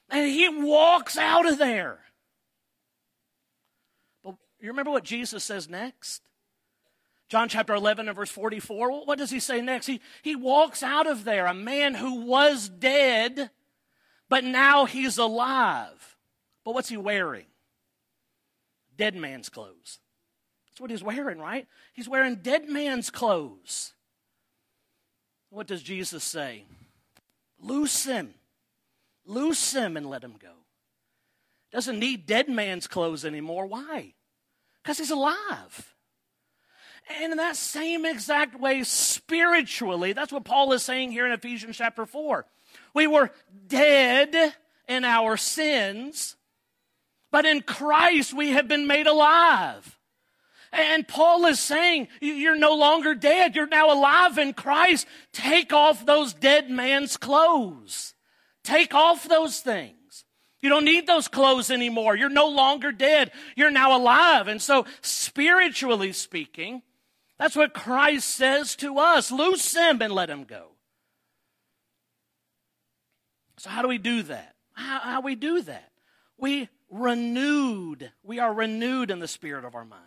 And 0.10 0.30
he 0.30 0.48
walks 0.48 1.18
out 1.18 1.46
of 1.48 1.58
there. 1.58 2.00
But 4.24 4.36
you 4.62 4.70
remember 4.70 4.92
what 4.92 5.04
Jesus 5.04 5.44
says 5.44 5.68
next? 5.68 6.22
John 7.28 7.50
chapter 7.50 7.74
11 7.74 8.08
and 8.08 8.16
verse 8.16 8.32
44. 8.32 9.06
What 9.06 9.18
does 9.18 9.32
he 9.32 9.40
say 9.40 9.60
next? 9.60 9.88
He, 9.88 10.00
he 10.22 10.36
walks 10.36 10.82
out 10.82 11.08
of 11.08 11.26
there, 11.26 11.46
a 11.46 11.54
man 11.54 11.96
who 11.96 12.22
was 12.22 12.70
dead, 12.70 13.50
but 14.30 14.46
now 14.46 14.86
he's 14.86 15.18
alive. 15.18 16.16
But 16.64 16.74
what's 16.74 16.90
he 16.90 16.98
wearing? 16.98 17.48
Dead 18.96 19.16
man's 19.16 19.50
clothes. 19.50 20.00
That's 20.78 20.82
what 20.84 20.92
he's 20.92 21.04
wearing, 21.04 21.40
right? 21.40 21.66
He's 21.94 22.08
wearing 22.08 22.36
dead 22.36 22.70
man's 22.70 23.10
clothes. 23.10 23.96
What 25.50 25.66
does 25.66 25.82
Jesus 25.82 26.24
say? 26.24 26.66
Loose 27.60 28.06
him. 28.06 28.36
Loose 29.26 29.74
him 29.74 29.98
and 29.98 30.08
let 30.08 30.24
him 30.24 30.36
go. 30.40 30.52
Doesn't 31.72 31.98
need 31.98 32.28
dead 32.28 32.48
man's 32.48 32.86
clothes 32.86 33.26
anymore. 33.26 33.66
Why? 33.66 34.14
Because 34.84 35.00
he's 35.00 35.10
alive. 35.10 35.96
And 37.10 37.32
in 37.32 37.38
that 37.38 37.56
same 37.56 38.06
exact 38.06 38.60
way, 38.60 38.84
spiritually, 38.84 40.14
that's 40.14 40.32
what 40.32 40.46
Paul 40.46 40.74
is 40.74 40.84
saying 40.84 41.12
here 41.12 41.26
in 41.26 41.32
Ephesians 41.32 41.76
chapter 41.76 42.06
4. 42.06 42.46
We 42.94 43.08
were 43.08 43.32
dead 43.66 44.54
in 44.88 45.06
our 45.06 45.38
sins, 45.38 46.36
but 47.32 47.48
in 47.48 47.64
Christ 47.64 48.32
we 48.32 48.52
have 48.52 48.68
been 48.68 48.86
made 48.86 49.08
alive. 49.08 49.97
And 50.72 51.08
Paul 51.08 51.46
is 51.46 51.60
saying, 51.60 52.08
you're 52.22 52.58
no 52.58 52.76
longer 52.76 53.16
dead. 53.16 53.56
You're 53.56 53.68
now 53.68 53.94
alive 53.94 54.38
in 54.38 54.54
Christ. 54.54 55.08
Take 55.32 55.74
off 55.74 56.06
those 56.06 56.34
dead 56.34 56.70
man's 56.70 57.18
clothes. 57.18 58.14
Take 58.64 58.94
off 58.94 59.28
those 59.28 59.60
things. 59.60 60.26
You 60.60 60.70
don't 60.70 60.86
need 60.86 61.08
those 61.08 61.28
clothes 61.28 61.72
anymore. 61.72 62.16
You're 62.16 62.30
no 62.30 62.50
longer 62.50 62.92
dead. 62.92 63.32
You're 63.56 63.72
now 63.72 63.98
alive. 63.98 64.48
And 64.48 64.62
so, 64.62 64.86
spiritually 65.02 66.12
speaking, 66.14 66.82
that's 67.38 67.56
what 67.56 67.74
Christ 67.74 68.28
says 68.28 68.76
to 68.78 68.98
us. 68.98 69.32
Loose 69.32 69.74
him 69.74 70.02
and 70.02 70.12
let 70.12 70.30
him 70.30 70.44
go. 70.44 70.72
So, 73.58 73.70
how 73.70 73.82
do 73.82 73.88
we 73.88 74.00
do 74.00 74.24
that? 74.24 74.56
How, 74.74 75.00
how 75.00 75.22
we 75.22 75.36
do 75.36 75.62
that? 75.62 75.92
We 76.38 76.70
renewed. 76.90 78.12
We 78.24 78.40
are 78.40 78.54
renewed 78.54 79.12
in 79.12 79.20
the 79.20 79.28
spirit 79.28 79.66
of 79.66 79.76
our 79.76 79.86
mind. 79.86 80.04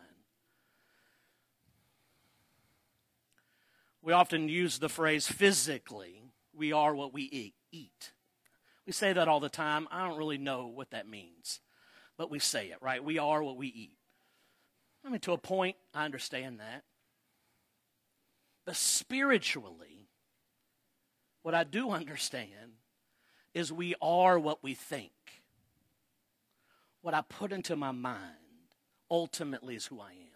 We 4.03 4.13
often 4.13 4.49
use 4.49 4.79
the 4.79 4.89
phrase 4.89 5.27
physically, 5.27 6.23
we 6.55 6.73
are 6.73 6.95
what 6.95 7.13
we 7.13 7.55
eat. 7.71 8.13
We 8.87 8.93
say 8.93 9.13
that 9.13 9.29
all 9.29 9.41
the 9.41 9.49
time. 9.49 9.87
I 9.91 10.07
don't 10.07 10.19
really 10.19 10.39
know 10.39 10.67
what 10.67 10.91
that 10.91 11.09
means, 11.09 11.61
but 12.17 12.31
we 12.31 12.39
say 12.39 12.69
it, 12.69 12.79
right? 12.81 13.05
We 13.05 13.19
are 13.19 13.43
what 13.43 13.57
we 13.57 13.69
eat. 13.69 13.99
I 15.05 15.11
mean, 15.11 15.21
to 15.21 15.33
a 15.33 15.39
point, 15.39 15.77
I 15.95 16.05
understand 16.05 16.61
that. 16.61 16.83
But 18.67 18.77
spiritually, 18.77 20.09
what 21.43 21.55
I 21.55 21.65
do 21.65 21.91
understand 21.91 22.79
is 23.55 23.73
we 23.73 23.95
are 24.03 24.39
what 24.39 24.63
we 24.63 24.75
think. 24.75 25.13
What 27.03 27.15
I 27.15 27.23
put 27.23 27.53
into 27.53 27.77
my 27.77 27.93
mind 27.93 28.25
ultimately 29.11 29.75
is 29.75 29.87
who 29.87 30.01
I 30.01 30.11
am. 30.11 30.30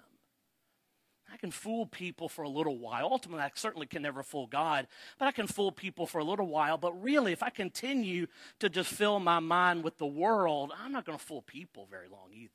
I 1.34 1.36
can 1.36 1.50
fool 1.50 1.86
people 1.86 2.28
for 2.28 2.42
a 2.42 2.48
little 2.48 2.78
while. 2.78 3.08
Ultimately, 3.10 3.42
I 3.42 3.50
certainly 3.56 3.88
can 3.88 4.02
never 4.02 4.22
fool 4.22 4.46
God, 4.46 4.86
but 5.18 5.26
I 5.26 5.32
can 5.32 5.48
fool 5.48 5.72
people 5.72 6.06
for 6.06 6.18
a 6.18 6.24
little 6.24 6.46
while. 6.46 6.78
But 6.78 6.92
really, 7.02 7.32
if 7.32 7.42
I 7.42 7.50
continue 7.50 8.28
to 8.60 8.68
just 8.68 8.88
fill 8.88 9.18
my 9.18 9.40
mind 9.40 9.82
with 9.82 9.98
the 9.98 10.06
world, 10.06 10.72
I'm 10.80 10.92
not 10.92 11.04
going 11.04 11.18
to 11.18 11.24
fool 11.24 11.42
people 11.42 11.88
very 11.90 12.06
long 12.06 12.28
either. 12.32 12.52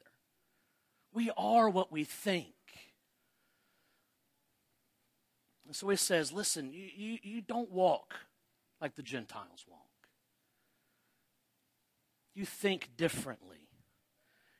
We 1.11 1.29
are 1.37 1.69
what 1.69 1.91
we 1.91 2.05
think. 2.05 2.53
And 5.65 5.75
so 5.75 5.89
he 5.89 5.97
says, 5.97 6.31
listen, 6.31 6.71
you, 6.71 6.87
you, 6.95 7.17
you 7.21 7.41
don't 7.41 7.69
walk 7.69 8.15
like 8.79 8.95
the 8.95 9.03
Gentiles 9.03 9.65
walk. 9.69 9.81
You 12.33 12.45
think 12.45 12.91
differently. 12.95 13.67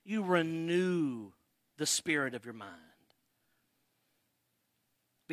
You 0.03 0.23
renew 0.23 1.31
the 1.77 1.85
spirit 1.85 2.35
of 2.35 2.43
your 2.43 2.53
mind 2.53 2.88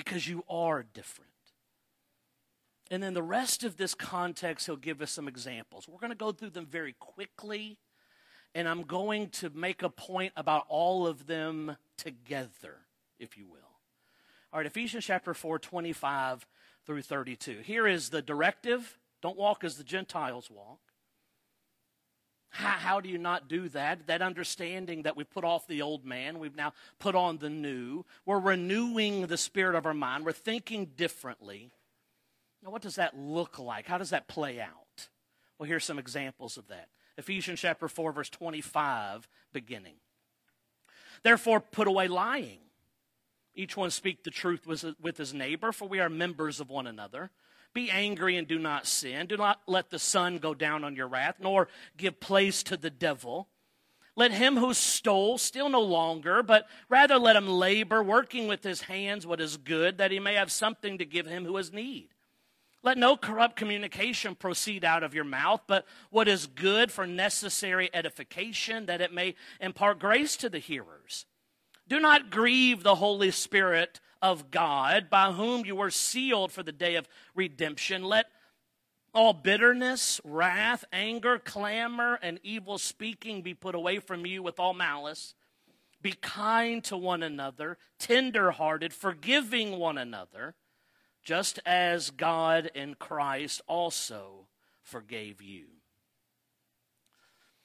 because 0.07 0.27
you 0.29 0.45
are 0.49 0.85
different. 0.95 1.31
And 2.91 3.03
then 3.03 3.15
the 3.15 3.23
rest 3.23 3.65
of 3.65 3.77
this 3.77 3.95
context, 3.95 4.67
he'll 4.67 4.77
give 4.77 5.03
us 5.03 5.11
some 5.11 5.27
examples. 5.27 5.89
We're 5.89 5.99
going 5.99 6.13
to 6.13 6.17
go 6.17 6.31
through 6.31 6.51
them 6.51 6.67
very 6.67 6.95
quickly, 7.01 7.79
and 8.55 8.69
I'm 8.69 8.83
going 8.83 9.31
to 9.31 9.51
make 9.51 9.83
a 9.83 9.91
point 9.91 10.33
about 10.37 10.65
all 10.69 11.07
of 11.07 11.27
them 11.27 11.77
together, 11.99 12.77
if 13.19 13.37
you 13.37 13.47
will. 13.49 13.59
All 14.53 14.61
right, 14.61 14.67
Ephesians 14.67 15.05
chapter 15.05 15.35
4, 15.35 15.59
25 15.59 16.47
through 16.87 17.03
32. 17.03 17.59
Here 17.65 17.87
is 17.87 18.11
the 18.11 18.23
directive 18.23 18.97
don't 19.23 19.37
walk 19.37 19.65
as 19.65 19.77
the 19.77 19.83
Gentiles 19.83 20.51
walk. 20.51 20.79
How, 22.57 22.79
how, 22.79 23.01
do 23.01 23.11
you 23.11 23.19
not 23.19 23.49
do 23.49 23.69
that? 23.71 24.07
That 24.07 24.23
understanding 24.23 25.03
that 25.03 25.15
we've 25.15 25.29
put 25.29 25.45
off 25.45 25.67
the 25.67 25.83
old 25.83 26.07
man, 26.07 26.39
we've 26.39 26.57
now 26.57 26.73
put 26.99 27.15
on 27.15 27.37
the 27.37 27.51
new. 27.51 28.05
We're 28.25 28.39
renewing 28.39 29.27
the 29.27 29.37
spirit 29.37 29.77
of 29.77 29.85
our 29.85 29.93
mind. 29.93 30.25
We're 30.25 30.33
thinking 30.33 30.87
differently. 30.97 31.71
Now, 32.65 32.71
what 32.71 32.81
does 32.81 32.95
that 32.95 33.15
look 33.15 33.59
like? 33.59 33.87
How 33.87 33.99
does 33.99 34.09
that 34.09 34.27
play 34.27 34.59
out? 34.59 35.09
Well, 35.59 35.69
here's 35.69 35.85
some 35.85 35.99
examples 35.99 36.57
of 36.57 36.67
that. 36.69 36.89
Ephesians 37.19 37.61
chapter 37.61 37.89
4, 37.89 38.13
verse 38.13 38.31
25, 38.31 39.29
beginning. 39.53 39.97
Therefore, 41.23 41.61
put 41.61 41.89
away 41.89 42.09
lying. 42.09 42.61
Each 43.55 43.77
one 43.77 43.91
speak 43.91 44.25
the 44.25 44.31
truth 44.31 44.67
with 44.67 45.17
his 45.19 45.35
neighbor, 45.35 45.73
for 45.73 45.87
we 45.87 46.01
are 46.01 46.09
members 46.09 46.59
of 46.59 46.71
one 46.71 46.87
another. 46.87 47.31
Be 47.77 47.91
angry 47.91 48.39
and 48.39 48.49
do 48.49 48.59
not 48.59 48.87
sin. 48.87 49.27
Do 49.27 49.37
not 49.37 49.61
let 49.67 49.91
the 49.91 49.99
sun 49.99 50.39
go 50.39 50.55
down 50.55 50.83
on 50.83 50.97
your 50.97 51.09
wrath, 51.09 51.35
nor 51.39 51.69
give 51.99 52.21
place 52.21 52.63
to 52.63 52.77
the 52.79 52.89
devil. 52.89 53.49
Let 54.17 54.33
him 54.33 54.57
who 54.57 54.73
stole 54.73 55.37
steal 55.37 55.69
no 55.69 55.83
longer, 55.83 56.43
but 56.43 56.67
rather 56.89 57.19
let 57.19 57.37
him 57.37 57.47
labor, 57.47 58.03
working 58.03 58.49
with 58.49 58.65
his 58.65 58.81
hands 58.81 59.27
what 59.27 59.43
is 59.43 59.59
good, 59.59 59.99
that 59.99 60.11
he 60.11 60.19
may 60.19 60.37
have 60.37 60.51
something 60.51 60.97
to 60.97 61.05
give 61.05 61.27
him 61.27 61.45
who 61.45 61.59
has 61.59 61.71
need. 61.71 62.09
Let 62.83 62.97
no 62.97 63.15
corrupt 63.15 63.57
communication 63.57 64.37
proceed 64.37 64.83
out 64.83 65.03
of 65.03 65.13
your 65.13 65.25
mouth, 65.25 65.61
but 65.67 65.85
what 66.09 66.29
is 66.29 66.47
good 66.47 66.91
for 66.91 67.07
necessary 67.07 67.91
edification, 67.93 68.87
that 68.87 69.03
it 69.03 69.13
may 69.13 69.35
impart 69.61 69.99
grace 69.99 70.35
to 70.39 70.49
the 70.49 70.61
hearers. 70.61 71.27
Do 71.87 72.01
not 72.01 72.31
grieve 72.31 72.83
the 72.83 72.95
Holy 72.95 73.31
Spirit 73.31 74.01
of 74.23 74.51
God, 74.51 75.09
by 75.11 75.33
whom 75.33 75.65
you 75.65 75.77
were 75.77 75.91
sealed 75.91 76.53
for 76.53 76.63
the 76.63 76.73
day 76.73 76.97
of 76.97 77.09
redemption. 77.35 78.05
Let 78.05 78.27
all 79.15 79.33
bitterness, 79.33 80.21
wrath, 80.25 80.85
anger, 80.93 81.39
clamor, 81.39 82.19
and 82.23 82.39
evil 82.43 82.79
speaking 82.79 83.43
be 83.43 83.55
put 83.55 83.75
away 83.75 83.99
from 83.99 84.27
you 84.27 84.43
with 84.43 84.61
all 84.61 84.75
malice. 84.75 85.35
Be 86.03 86.13
kind 86.13 86.85
to 86.85 86.97
one 86.97 87.23
another, 87.23 87.79
tender-hearted, 87.99 88.93
forgiving 88.93 89.79
one 89.79 89.97
another, 89.97 90.55
just 91.25 91.59
as 91.65 92.11
God 92.11 92.71
in 92.75 92.95
Christ 92.95 93.63
also 93.67 94.47
forgave 94.83 95.41
you. 95.41 95.65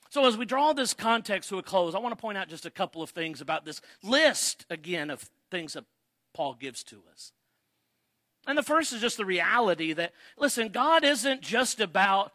So, 0.10 0.26
as 0.26 0.36
we 0.36 0.46
draw 0.46 0.74
this 0.74 0.94
context 0.94 1.50
to 1.50 1.58
a 1.58 1.64
close, 1.64 1.96
I 1.96 2.00
want 2.00 2.18
to 2.18 2.22
point 2.22 2.38
out 2.38 2.50
just 2.50 2.66
a 2.66 2.72
couple 2.72 3.02
of 3.02 3.12
things 3.12 3.40
about 3.40 3.64
this 3.64 3.82
list 4.04 4.66
again 4.70 5.10
of 5.10 5.30
things 5.50 5.74
that 5.74 5.86
Paul 6.34 6.56
gives 6.56 6.84
to 6.86 7.04
us. 7.12 7.32
And 8.48 8.58
the 8.58 8.64
first 8.64 8.94
is 8.94 9.02
just 9.02 9.18
the 9.18 9.26
reality 9.26 9.94
that, 9.94 10.14
listen, 10.38 10.70
God 10.70 11.04
isn't 11.04 11.42
just 11.42 11.80
about 11.80 12.32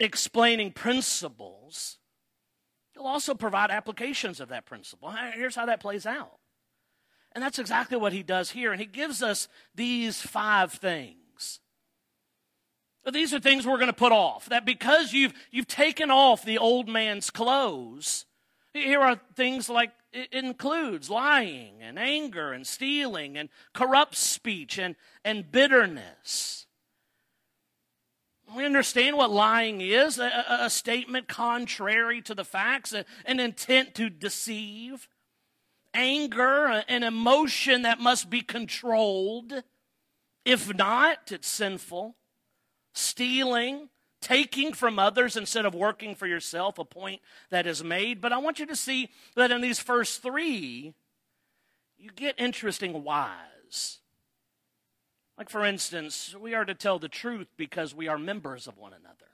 explaining 0.00 0.72
principles, 0.72 1.98
He'll 2.94 3.04
also 3.04 3.34
provide 3.34 3.70
applications 3.70 4.40
of 4.40 4.48
that 4.48 4.64
principle. 4.64 5.12
Here's 5.34 5.54
how 5.54 5.66
that 5.66 5.80
plays 5.80 6.06
out. 6.06 6.38
And 7.32 7.44
that's 7.44 7.58
exactly 7.58 7.98
what 7.98 8.14
He 8.14 8.22
does 8.22 8.50
here. 8.50 8.72
And 8.72 8.80
He 8.80 8.86
gives 8.86 9.22
us 9.22 9.48
these 9.74 10.20
five 10.22 10.72
things. 10.72 11.60
These 13.12 13.34
are 13.34 13.38
things 13.38 13.66
we're 13.66 13.76
going 13.76 13.86
to 13.88 13.92
put 13.92 14.12
off. 14.12 14.48
That 14.48 14.64
because 14.64 15.12
you've, 15.12 15.34
you've 15.50 15.68
taken 15.68 16.10
off 16.10 16.44
the 16.44 16.58
old 16.58 16.88
man's 16.88 17.30
clothes, 17.30 18.24
here 18.76 19.00
are 19.00 19.20
things 19.34 19.68
like 19.68 19.92
it 20.12 20.32
includes 20.32 21.10
lying 21.10 21.82
and 21.82 21.98
anger 21.98 22.52
and 22.52 22.66
stealing 22.66 23.36
and 23.36 23.48
corrupt 23.72 24.16
speech 24.16 24.78
and, 24.78 24.96
and 25.24 25.50
bitterness. 25.50 26.66
We 28.54 28.64
understand 28.64 29.16
what 29.16 29.30
lying 29.30 29.80
is 29.80 30.18
a, 30.18 30.44
a 30.48 30.70
statement 30.70 31.28
contrary 31.28 32.22
to 32.22 32.34
the 32.34 32.44
facts, 32.44 32.92
a, 32.92 33.04
an 33.24 33.40
intent 33.40 33.94
to 33.96 34.08
deceive. 34.08 35.08
Anger, 35.92 36.84
an 36.88 37.02
emotion 37.02 37.82
that 37.82 37.98
must 37.98 38.30
be 38.30 38.42
controlled. 38.42 39.64
If 40.44 40.72
not, 40.74 41.32
it's 41.32 41.48
sinful. 41.48 42.14
Stealing, 42.92 43.88
taking 44.20 44.72
from 44.72 44.98
others 44.98 45.36
instead 45.36 45.66
of 45.66 45.74
working 45.74 46.14
for 46.14 46.26
yourself, 46.26 46.78
a 46.78 46.84
point 46.84 47.20
that 47.50 47.66
is 47.66 47.84
made. 47.84 48.20
But 48.20 48.32
I 48.32 48.38
want 48.38 48.58
you 48.58 48.66
to 48.66 48.76
see 48.76 49.10
that 49.34 49.50
in 49.50 49.60
these 49.60 49.78
first 49.78 50.22
three, 50.22 50.94
you 51.98 52.10
get 52.14 52.34
interesting 52.38 53.04
whys. 53.04 53.98
Like, 55.38 55.50
for 55.50 55.64
instance, 55.64 56.34
we 56.38 56.54
are 56.54 56.64
to 56.64 56.74
tell 56.74 56.98
the 56.98 57.08
truth 57.08 57.48
because 57.56 57.94
we 57.94 58.08
are 58.08 58.18
members 58.18 58.66
of 58.66 58.78
one 58.78 58.92
another. 58.92 59.26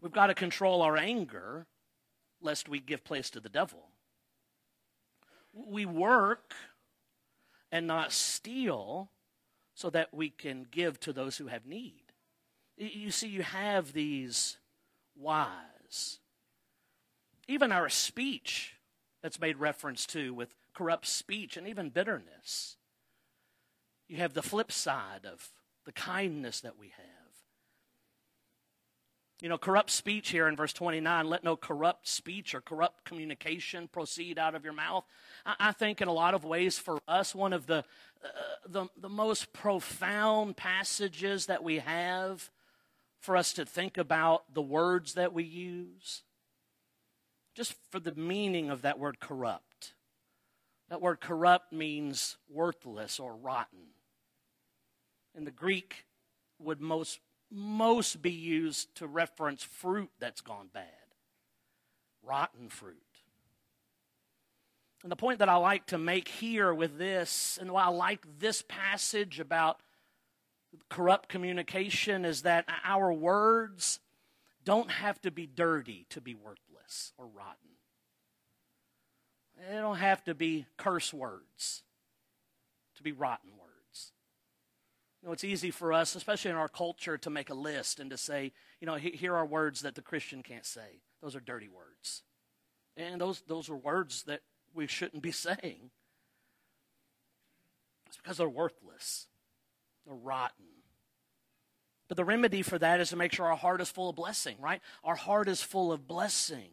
We've 0.00 0.12
got 0.12 0.28
to 0.28 0.34
control 0.34 0.80
our 0.80 0.96
anger 0.96 1.66
lest 2.40 2.68
we 2.68 2.80
give 2.80 3.04
place 3.04 3.28
to 3.30 3.40
the 3.40 3.50
devil. 3.50 3.88
We 5.52 5.84
work 5.84 6.54
and 7.70 7.86
not 7.86 8.12
steal 8.12 9.10
so 9.80 9.88
that 9.88 10.12
we 10.12 10.28
can 10.28 10.66
give 10.70 11.00
to 11.00 11.10
those 11.10 11.38
who 11.38 11.46
have 11.46 11.64
need. 11.64 12.02
You 12.76 13.10
see, 13.10 13.28
you 13.28 13.42
have 13.42 13.94
these 13.94 14.58
whys. 15.16 16.18
Even 17.48 17.72
our 17.72 17.88
speech 17.88 18.74
that's 19.22 19.40
made 19.40 19.56
reference 19.56 20.04
to 20.08 20.34
with 20.34 20.54
corrupt 20.74 21.06
speech 21.06 21.56
and 21.56 21.66
even 21.66 21.88
bitterness. 21.88 22.76
You 24.06 24.18
have 24.18 24.34
the 24.34 24.42
flip 24.42 24.70
side 24.70 25.24
of 25.24 25.48
the 25.86 25.92
kindness 25.92 26.60
that 26.60 26.78
we 26.78 26.88
have. 26.88 27.19
You 29.42 29.48
know, 29.48 29.56
corrupt 29.56 29.90
speech 29.90 30.28
here 30.30 30.48
in 30.48 30.56
verse 30.56 30.72
29, 30.74 31.26
let 31.26 31.42
no 31.44 31.56
corrupt 31.56 32.06
speech 32.06 32.54
or 32.54 32.60
corrupt 32.60 33.04
communication 33.04 33.88
proceed 33.88 34.38
out 34.38 34.54
of 34.54 34.64
your 34.64 34.74
mouth. 34.74 35.04
I, 35.46 35.72
think 35.72 36.02
in 36.02 36.08
a 36.08 36.12
lot 36.12 36.34
of 36.34 36.44
ways 36.44 36.78
for 36.78 36.98
us, 37.08 37.34
one 37.34 37.54
of 37.54 37.66
the, 37.66 37.78
uh, 38.22 38.28
the, 38.68 38.86
the 39.00 39.08
most 39.08 39.54
profound 39.54 40.58
passages 40.58 41.46
that 41.46 41.64
we 41.64 41.78
have 41.78 42.50
for 43.20 43.34
us 43.36 43.54
to 43.54 43.64
think 43.64 43.96
about 43.96 44.52
the 44.52 44.62
words 44.62 45.14
that 45.14 45.32
we 45.32 45.44
use, 45.44 46.22
just 47.54 47.74
for 47.90 47.98
the 47.98 48.14
meaning 48.14 48.68
of 48.68 48.82
that 48.82 48.98
word 48.98 49.20
corrupt. 49.20 49.94
That 50.90 51.00
word 51.00 51.20
corrupt 51.20 51.72
means 51.72 52.36
worthless 52.50 53.18
or 53.18 53.34
rotten. 53.34 53.86
In 55.34 55.44
the 55.44 55.50
Greek, 55.50 56.04
would 56.58 56.80
most 56.80 57.20
most 57.50 58.22
be 58.22 58.30
used 58.30 58.94
to 58.96 59.06
reference 59.06 59.62
fruit 59.62 60.10
that's 60.18 60.40
gone 60.40 60.68
bad, 60.72 60.84
rotten 62.22 62.68
fruit. 62.68 62.96
And 65.02 65.10
the 65.10 65.16
point 65.16 65.38
that 65.38 65.48
I 65.48 65.56
like 65.56 65.86
to 65.86 65.98
make 65.98 66.28
here 66.28 66.74
with 66.74 66.98
this, 66.98 67.58
and 67.60 67.72
why 67.72 67.84
I 67.84 67.88
like 67.88 68.24
this 68.38 68.62
passage 68.68 69.40
about 69.40 69.80
corrupt 70.88 71.28
communication, 71.28 72.24
is 72.24 72.42
that 72.42 72.66
our 72.84 73.12
words 73.12 74.00
don't 74.64 74.90
have 74.90 75.20
to 75.22 75.30
be 75.30 75.46
dirty 75.46 76.06
to 76.10 76.20
be 76.20 76.34
worthless 76.34 77.12
or 77.16 77.26
rotten. 77.26 77.70
They 79.58 79.76
don't 79.76 79.96
have 79.96 80.22
to 80.24 80.34
be 80.34 80.66
curse 80.76 81.12
words 81.12 81.82
to 82.96 83.02
be 83.02 83.12
rotten. 83.12 83.50
You 85.22 85.28
know, 85.28 85.32
it's 85.32 85.44
easy 85.44 85.70
for 85.70 85.92
us, 85.92 86.14
especially 86.14 86.50
in 86.50 86.56
our 86.56 86.68
culture, 86.68 87.18
to 87.18 87.30
make 87.30 87.50
a 87.50 87.54
list 87.54 88.00
and 88.00 88.10
to 88.10 88.16
say, 88.16 88.52
you 88.80 88.86
know, 88.86 88.94
here 88.94 89.36
are 89.36 89.44
words 89.44 89.82
that 89.82 89.94
the 89.94 90.02
Christian 90.02 90.42
can't 90.42 90.64
say. 90.64 91.00
Those 91.22 91.36
are 91.36 91.40
dirty 91.40 91.68
words. 91.68 92.22
And 92.96 93.20
those, 93.20 93.42
those 93.46 93.68
are 93.68 93.76
words 93.76 94.22
that 94.24 94.40
we 94.74 94.86
shouldn't 94.86 95.22
be 95.22 95.32
saying. 95.32 95.90
It's 98.06 98.16
because 98.16 98.38
they're 98.38 98.48
worthless, 98.48 99.26
they're 100.06 100.14
rotten. 100.14 100.64
But 102.08 102.16
the 102.16 102.24
remedy 102.24 102.62
for 102.62 102.76
that 102.76 103.00
is 103.00 103.10
to 103.10 103.16
make 103.16 103.32
sure 103.32 103.46
our 103.46 103.56
heart 103.56 103.80
is 103.80 103.88
full 103.88 104.08
of 104.08 104.16
blessing, 104.16 104.56
right? 104.58 104.80
Our 105.04 105.14
heart 105.14 105.48
is 105.48 105.62
full 105.62 105.92
of 105.92 106.08
blessing. 106.08 106.70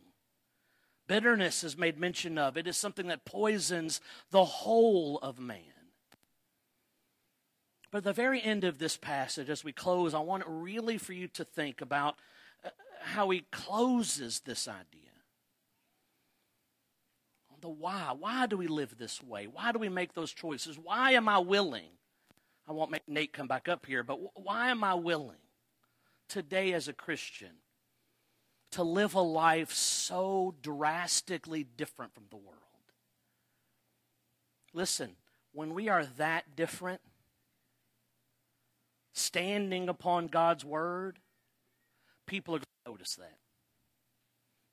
Bitterness 1.06 1.64
is 1.64 1.78
made 1.78 2.00
mention 2.00 2.40
of. 2.40 2.58
It 2.58 2.66
is 2.66 2.76
something 2.76 3.08
that 3.08 3.24
poisons 3.24 4.02
the 4.32 4.44
whole 4.44 5.20
of 5.20 5.38
man. 5.38 5.77
But 7.92 8.00
at 8.00 8.04
the 8.04 8.14
very 8.14 8.42
end 8.42 8.64
of 8.64 8.80
this 8.80 8.98
passage, 8.98 9.50
as 9.50 9.64
we 9.64 9.72
close, 9.72 10.14
I 10.14 10.20
want 10.20 10.44
really 10.46 10.98
for 10.98 11.14
you 11.14 11.28
to 11.30 11.46
think 11.46 11.82
about 11.82 12.16
uh, 12.66 12.70
how 13.02 13.30
he 13.30 13.46
closes 13.52 14.42
this 14.42 14.68
idea. 14.68 14.84
On 17.52 17.58
the 17.62 17.70
why. 17.70 18.14
Why 18.18 18.46
do 18.46 18.58
we 18.58 18.68
live 18.68 18.98
this 18.98 19.24
way? 19.24 19.48
Why 19.48 19.72
do 19.72 19.80
we 19.80 19.90
make 19.90 20.14
those 20.14 20.34
choices? 20.34 20.78
Why 20.78 21.12
am 21.12 21.30
I 21.30 21.40
willing? 21.40 21.92
I 22.68 22.74
won't 22.74 22.92
make 22.92 23.08
Nate 23.08 23.32
come 23.32 23.48
back 23.48 23.70
up 23.70 23.86
here, 23.86 24.04
but 24.04 24.20
why 24.36 24.70
am 24.70 24.84
I 24.84 24.94
willing 24.96 25.38
today 26.28 26.74
as 26.74 26.90
a 26.90 26.94
Christian 26.94 27.52
to 28.72 28.84
live 28.84 29.14
a 29.14 29.22
life 29.22 29.72
so 29.72 30.54
drastically 30.62 31.64
different 31.64 32.14
from 32.14 32.26
the 32.30 32.36
world? 32.36 32.58
Listen, 34.74 35.16
when 35.54 35.74
we 35.74 35.88
are 35.88 36.06
that 36.18 36.58
different, 36.58 37.00
standing 39.18 39.90
upon 39.90 40.28
God's 40.28 40.64
word, 40.64 41.20
people 42.26 42.56
are 42.56 42.60
going 42.60 42.66
to 42.86 42.92
notice 42.92 43.16
that. 43.16 43.38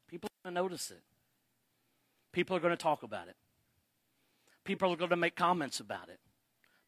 People 0.09 0.29
are 0.29 0.49
going 0.49 0.55
to 0.55 0.63
notice 0.63 0.91
it. 0.91 1.03
People 2.33 2.57
are 2.57 2.61
going 2.61 2.77
to 2.77 2.83
talk 2.83 3.03
about 3.03 3.29
it. 3.29 3.37
People 4.65 4.93
are 4.93 4.97
going 4.97 5.11
to 5.11 5.17
make 5.17 5.37
comments 5.37 5.81
about 5.81 6.09
it. 6.09 6.19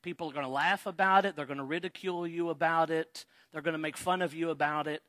People 0.02 0.28
are 0.28 0.32
going 0.32 0.46
to 0.46 0.50
laugh 0.50 0.86
about 0.86 1.24
it. 1.24 1.36
They're 1.36 1.46
going 1.46 1.58
to 1.58 1.64
ridicule 1.64 2.26
you 2.26 2.50
about 2.50 2.90
it. 2.90 3.24
They're 3.52 3.62
going 3.62 3.72
to 3.72 3.78
make 3.78 3.96
fun 3.96 4.22
of 4.22 4.34
you 4.34 4.50
about 4.50 4.86
it. 4.86 5.02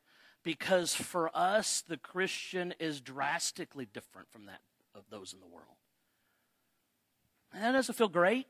Because 0.43 0.93
for 0.93 1.29
us, 1.35 1.81
the 1.87 1.97
Christian 1.97 2.73
is 2.79 3.01
drastically 3.01 3.87
different 3.91 4.29
from 4.31 4.45
that 4.45 4.61
of 4.95 5.03
those 5.09 5.33
in 5.33 5.39
the 5.39 5.47
world. 5.47 5.77
And 7.53 7.63
that 7.63 7.71
doesn't 7.73 7.95
feel 7.95 8.07
great. 8.07 8.47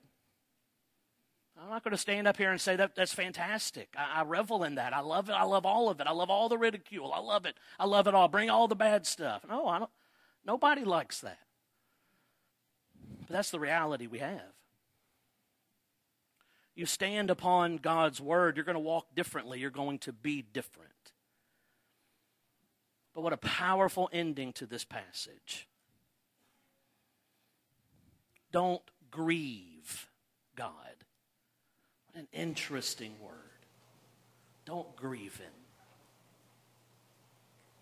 Not 1.77 1.83
going 1.83 1.91
to 1.91 1.97
stand 1.97 2.27
up 2.27 2.37
here 2.37 2.49
and 2.49 2.59
say 2.59 2.75
that 2.75 2.95
that's 2.95 3.13
fantastic. 3.13 3.89
I, 3.95 4.21
I, 4.21 4.23
revel 4.23 4.63
in 4.63 4.73
that. 4.75 4.95
I 4.95 5.01
love 5.01 5.29
it. 5.29 5.33
I 5.33 5.43
love 5.43 5.63
all 5.63 5.89
of 5.89 5.99
it. 5.99 6.07
I 6.07 6.11
love 6.11 6.31
all 6.31 6.49
the 6.49 6.57
ridicule. 6.57 7.13
I 7.13 7.19
love 7.19 7.45
it. 7.45 7.55
I 7.77 7.85
love 7.85 8.07
it 8.07 8.15
all. 8.15 8.27
Bring 8.27 8.49
all 8.49 8.67
the 8.67 8.75
bad 8.75 9.05
stuff. 9.05 9.45
No, 9.47 9.67
I 9.67 9.77
don't. 9.77 9.91
Nobody 10.43 10.83
likes 10.83 11.21
that. 11.21 11.37
But 13.27 13.29
that's 13.29 13.51
the 13.51 13.59
reality 13.59 14.07
we 14.07 14.17
have. 14.17 14.55
You 16.73 16.87
stand 16.87 17.29
upon 17.29 17.77
God's 17.77 18.19
word, 18.19 18.57
you're 18.57 18.65
going 18.65 18.73
to 18.73 18.79
walk 18.79 19.13
differently. 19.13 19.59
You're 19.59 19.69
going 19.69 19.99
to 19.99 20.11
be 20.11 20.41
different. 20.41 21.11
But 23.13 23.21
what 23.21 23.33
a 23.33 23.37
powerful 23.37 24.09
ending 24.11 24.51
to 24.53 24.65
this 24.65 24.83
passage. 24.83 25.67
Don't 28.51 28.81
grieve 29.11 30.09
God 30.55 30.96
an 32.17 32.27
interesting 32.33 33.13
word. 33.21 33.33
Don't 34.65 34.95
grieve 34.95 35.37
him. 35.37 35.53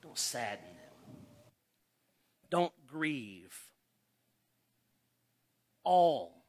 Don't 0.02 0.18
sadden 0.18 0.66
him. 0.66 1.16
Don't 2.50 2.74
grieve. 2.86 3.70
All 5.84 6.44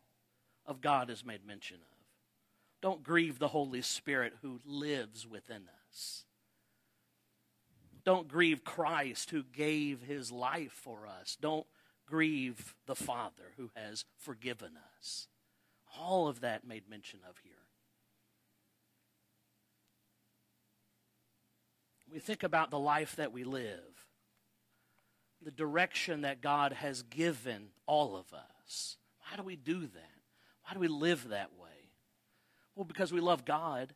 of 0.66 0.80
God 0.80 1.10
is 1.10 1.24
made 1.24 1.46
mention 1.46 1.76
of. 1.76 1.82
Don't 2.82 3.02
grieve 3.02 3.38
the 3.38 3.48
Holy 3.48 3.82
Spirit 3.82 4.34
who 4.42 4.60
lives 4.66 5.26
within 5.26 5.62
us. 5.88 6.24
Don't 8.04 8.28
grieve 8.28 8.62
Christ 8.62 9.30
who 9.30 9.42
gave 9.42 10.02
his 10.02 10.30
life 10.30 10.72
for 10.72 11.06
us. 11.06 11.36
Don't 11.40 11.66
grieve 12.06 12.74
the 12.86 12.94
Father 12.94 13.52
who 13.56 13.70
has 13.74 14.04
forgiven 14.18 14.72
us. 14.98 15.28
All 15.98 16.28
of 16.28 16.40
that 16.40 16.66
made 16.66 16.88
mention 16.88 17.20
of 17.28 17.38
here. 17.42 17.55
We 22.12 22.18
think 22.18 22.42
about 22.42 22.70
the 22.70 22.78
life 22.78 23.16
that 23.16 23.32
we 23.32 23.44
live, 23.44 24.06
the 25.42 25.50
direction 25.50 26.22
that 26.22 26.40
God 26.40 26.72
has 26.72 27.02
given 27.02 27.68
all 27.86 28.16
of 28.16 28.32
us. 28.32 28.96
Why 29.20 29.36
do 29.36 29.42
we 29.42 29.56
do 29.56 29.80
that? 29.80 30.10
Why 30.64 30.74
do 30.74 30.80
we 30.80 30.88
live 30.88 31.28
that 31.28 31.50
way? 31.60 31.90
Well, 32.74 32.84
because 32.84 33.12
we 33.12 33.20
love 33.20 33.44
God. 33.44 33.94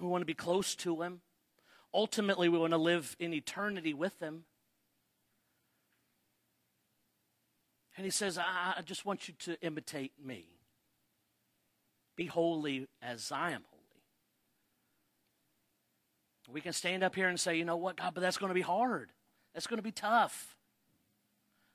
We 0.00 0.06
want 0.06 0.22
to 0.22 0.26
be 0.26 0.34
close 0.34 0.74
to 0.76 1.02
Him. 1.02 1.20
Ultimately, 1.92 2.48
we 2.48 2.58
want 2.58 2.72
to 2.72 2.78
live 2.78 3.16
in 3.18 3.34
eternity 3.34 3.92
with 3.94 4.18
Him. 4.20 4.44
And 7.96 8.04
He 8.04 8.10
says, 8.10 8.38
I 8.38 8.80
just 8.84 9.04
want 9.04 9.28
you 9.28 9.34
to 9.40 9.60
imitate 9.60 10.12
me. 10.24 10.46
Be 12.16 12.26
holy 12.26 12.88
as 13.02 13.32
I 13.32 13.50
am 13.50 13.62
holy. 13.70 13.77
We 16.50 16.60
can 16.62 16.72
stand 16.72 17.04
up 17.04 17.14
here 17.14 17.28
and 17.28 17.38
say, 17.38 17.56
you 17.56 17.64
know 17.64 17.76
what, 17.76 17.96
God, 17.96 18.14
but 18.14 18.20
that's 18.20 18.38
going 18.38 18.48
to 18.48 18.54
be 18.54 18.62
hard. 18.62 19.12
That's 19.52 19.66
going 19.66 19.78
to 19.78 19.82
be 19.82 19.92
tough. 19.92 20.56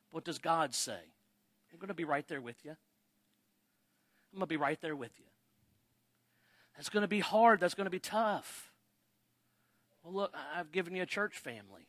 What 0.10 0.26
does 0.26 0.40
God 0.40 0.74
say? 0.74 1.00
I'm 1.72 1.80
going 1.80 1.90
to 1.90 1.94
be 1.94 2.06
right 2.06 2.28
there 2.28 2.42
with 2.42 2.58
you. 2.64 2.72
I'm 2.72 4.40
going 4.40 4.42
to 4.42 4.48
be 4.48 4.58
right 4.58 4.80
there 4.82 4.96
with 4.96 5.12
you. 5.20 5.26
That's 6.76 6.90
going 6.90 7.02
to 7.02 7.08
be 7.08 7.20
hard. 7.20 7.60
That's 7.60 7.76
going 7.76 7.86
to 7.86 7.92
be 7.92 8.00
tough. 8.00 8.72
Well, 10.04 10.14
look, 10.14 10.34
I've 10.56 10.72
given 10.72 10.96
you 10.96 11.04
a 11.04 11.08
church 11.08 11.38
family 11.38 11.88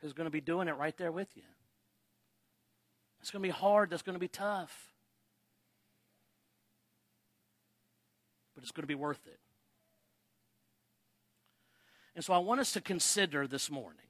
who's 0.00 0.12
going 0.12 0.26
to 0.26 0.30
be 0.30 0.40
doing 0.40 0.68
it 0.68 0.76
right 0.76 0.96
there 0.96 1.12
with 1.12 1.28
you. 1.36 1.42
It's 3.20 3.30
going 3.30 3.42
to 3.42 3.48
be 3.48 3.52
hard. 3.52 3.90
That's 3.90 4.02
going 4.02 4.14
to 4.14 4.20
be 4.20 4.28
tough. 4.28 4.92
But 8.54 8.62
it's 8.62 8.72
going 8.72 8.84
to 8.84 8.88
be 8.88 8.94
worth 8.94 9.26
it. 9.26 9.38
And 12.18 12.24
so 12.24 12.32
I 12.32 12.38
want 12.38 12.60
us 12.60 12.72
to 12.72 12.80
consider 12.80 13.46
this 13.46 13.70
morning 13.70 14.08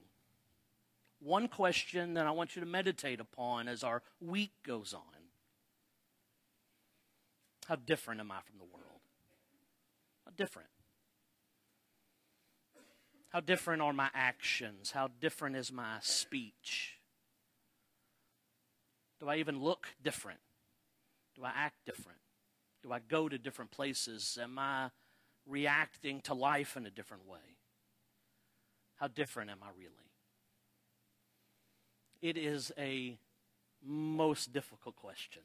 one 1.19 1.47
question 1.47 2.15
that 2.15 2.25
I 2.25 2.31
want 2.31 2.55
you 2.55 2.59
to 2.59 2.67
meditate 2.67 3.19
upon 3.19 3.67
as 3.67 3.83
our 3.83 4.01
week 4.19 4.49
goes 4.65 4.95
on. 4.95 5.21
How 7.67 7.75
different 7.75 8.19
am 8.19 8.31
I 8.31 8.39
from 8.41 8.57
the 8.57 8.63
world? 8.63 9.01
How 10.25 10.31
different? 10.35 10.69
How 13.29 13.41
different 13.41 13.83
are 13.83 13.93
my 13.93 14.09
actions? 14.15 14.89
How 14.89 15.09
different 15.21 15.55
is 15.55 15.71
my 15.71 15.97
speech? 16.01 16.95
Do 19.19 19.29
I 19.29 19.35
even 19.35 19.61
look 19.61 19.85
different? 20.03 20.39
Do 21.35 21.43
I 21.43 21.51
act 21.55 21.75
different? 21.85 22.17
Do 22.81 22.91
I 22.91 23.01
go 23.07 23.29
to 23.29 23.37
different 23.37 23.69
places? 23.69 24.35
Am 24.41 24.57
I 24.57 24.89
reacting 25.45 26.21
to 26.21 26.33
life 26.33 26.75
in 26.75 26.87
a 26.87 26.89
different 26.89 27.27
way? 27.27 27.58
How 28.99 29.07
different 29.07 29.49
am 29.49 29.59
I 29.63 29.67
really? 29.77 29.93
It 32.21 32.37
is 32.37 32.71
a 32.77 33.17
most 33.81 34.51
difficult 34.51 34.97
question. 34.97 35.43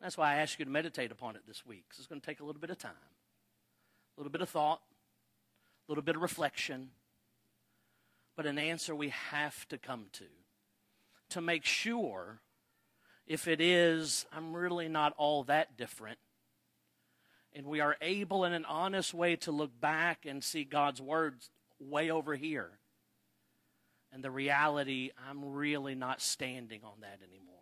That's 0.00 0.18
why 0.18 0.32
I 0.32 0.36
ask 0.38 0.58
you 0.58 0.64
to 0.64 0.70
meditate 0.70 1.12
upon 1.12 1.36
it 1.36 1.42
this 1.46 1.64
week, 1.64 1.84
it's 1.96 2.06
going 2.06 2.20
to 2.20 2.26
take 2.26 2.40
a 2.40 2.44
little 2.44 2.60
bit 2.60 2.70
of 2.70 2.78
time, 2.78 2.90
a 4.16 4.20
little 4.20 4.32
bit 4.32 4.42
of 4.42 4.48
thought, 4.48 4.80
a 5.88 5.90
little 5.90 6.02
bit 6.02 6.16
of 6.16 6.22
reflection, 6.22 6.90
but 8.34 8.46
an 8.46 8.58
answer 8.58 8.94
we 8.94 9.10
have 9.10 9.66
to 9.68 9.78
come 9.78 10.06
to 10.12 10.24
to 11.30 11.40
make 11.40 11.64
sure 11.64 12.40
if 13.26 13.48
it 13.48 13.60
is, 13.60 14.26
I'm 14.32 14.54
really 14.54 14.88
not 14.88 15.14
all 15.16 15.44
that 15.44 15.76
different. 15.76 16.18
And 17.52 17.66
we 17.66 17.80
are 17.80 17.96
able 18.00 18.44
in 18.44 18.52
an 18.52 18.64
honest 18.64 19.14
way 19.14 19.34
to 19.36 19.50
look 19.50 19.80
back 19.80 20.26
and 20.26 20.44
see 20.44 20.64
God's 20.64 21.00
words 21.00 21.50
way 21.80 22.10
over 22.10 22.34
here. 22.34 22.70
And 24.12 24.22
the 24.22 24.30
reality, 24.30 25.10
I'm 25.28 25.52
really 25.54 25.94
not 25.94 26.20
standing 26.20 26.80
on 26.84 27.00
that 27.00 27.18
anymore. 27.22 27.54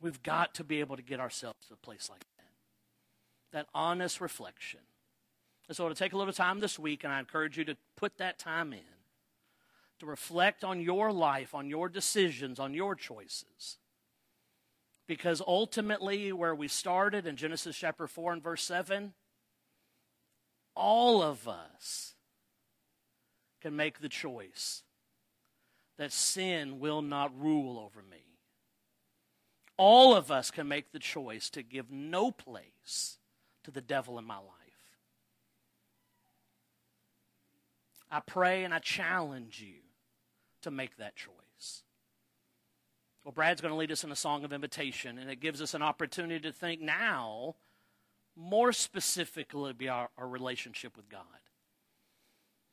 We've 0.00 0.22
got 0.22 0.54
to 0.54 0.64
be 0.64 0.80
able 0.80 0.96
to 0.96 1.02
get 1.02 1.20
ourselves 1.20 1.66
to 1.68 1.74
a 1.74 1.76
place 1.76 2.08
like 2.10 2.20
that. 2.20 3.56
That 3.58 3.66
honest 3.74 4.20
reflection. 4.20 4.80
And 5.68 5.76
so 5.76 5.84
it'll 5.84 5.94
take 5.94 6.14
a 6.14 6.16
little 6.16 6.32
time 6.32 6.60
this 6.60 6.78
week, 6.78 7.04
and 7.04 7.12
I 7.12 7.20
encourage 7.20 7.58
you 7.58 7.64
to 7.64 7.76
put 7.96 8.18
that 8.18 8.38
time 8.38 8.72
in 8.72 8.80
to 10.00 10.06
reflect 10.06 10.64
on 10.64 10.80
your 10.80 11.12
life, 11.12 11.54
on 11.54 11.68
your 11.68 11.88
decisions, 11.88 12.58
on 12.58 12.74
your 12.74 12.94
choices. 12.94 13.78
Because 15.06 15.42
ultimately, 15.46 16.32
where 16.32 16.54
we 16.54 16.68
started 16.68 17.26
in 17.26 17.36
Genesis 17.36 17.76
chapter 17.76 18.06
4 18.06 18.32
and 18.32 18.42
verse 18.42 18.62
7, 18.62 19.12
all 20.74 21.22
of 21.22 21.48
us 21.48 22.14
can 23.60 23.76
make 23.76 24.00
the 24.00 24.08
choice 24.08 24.82
that 25.98 26.12
sin 26.12 26.80
will 26.80 27.02
not 27.02 27.38
rule 27.38 27.78
over 27.78 28.02
me. 28.02 28.24
All 29.76 30.14
of 30.14 30.30
us 30.30 30.50
can 30.50 30.68
make 30.68 30.92
the 30.92 30.98
choice 30.98 31.50
to 31.50 31.62
give 31.62 31.90
no 31.90 32.30
place 32.30 33.18
to 33.64 33.70
the 33.70 33.80
devil 33.80 34.18
in 34.18 34.24
my 34.24 34.36
life. 34.36 34.44
I 38.10 38.20
pray 38.20 38.64
and 38.64 38.74
I 38.74 38.78
challenge 38.78 39.60
you 39.60 39.80
to 40.62 40.70
make 40.70 40.96
that 40.96 41.16
choice. 41.16 41.82
Well, 43.24 43.32
Brad's 43.32 43.60
going 43.60 43.72
to 43.72 43.78
lead 43.78 43.92
us 43.92 44.02
in 44.02 44.10
a 44.10 44.16
song 44.16 44.44
of 44.44 44.52
invitation, 44.52 45.18
and 45.18 45.30
it 45.30 45.40
gives 45.40 45.60
us 45.60 45.74
an 45.74 45.82
opportunity 45.82 46.40
to 46.40 46.52
think 46.52 46.80
now 46.80 47.56
more 48.40 48.72
specifically 48.72 49.70
about 49.70 49.88
our, 49.88 50.08
our 50.18 50.28
relationship 50.28 50.96
with 50.96 51.08
God. 51.08 51.22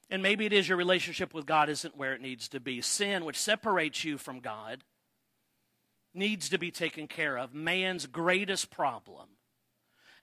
And 0.09 0.23
maybe 0.23 0.45
it 0.45 0.53
is 0.53 0.69
your 0.69 0.77
relationship 0.77 1.33
with 1.33 1.45
God 1.45 1.69
isn't 1.69 1.97
where 1.97 2.13
it 2.13 2.21
needs 2.21 2.47
to 2.49 2.59
be. 2.59 2.81
Sin, 2.81 3.25
which 3.25 3.37
separates 3.37 4.03
you 4.03 4.17
from 4.17 4.39
God, 4.39 4.83
needs 6.13 6.49
to 6.49 6.57
be 6.57 6.71
taken 6.71 7.07
care 7.07 7.37
of. 7.37 7.53
Man's 7.53 8.05
greatest 8.05 8.71
problem. 8.71 9.27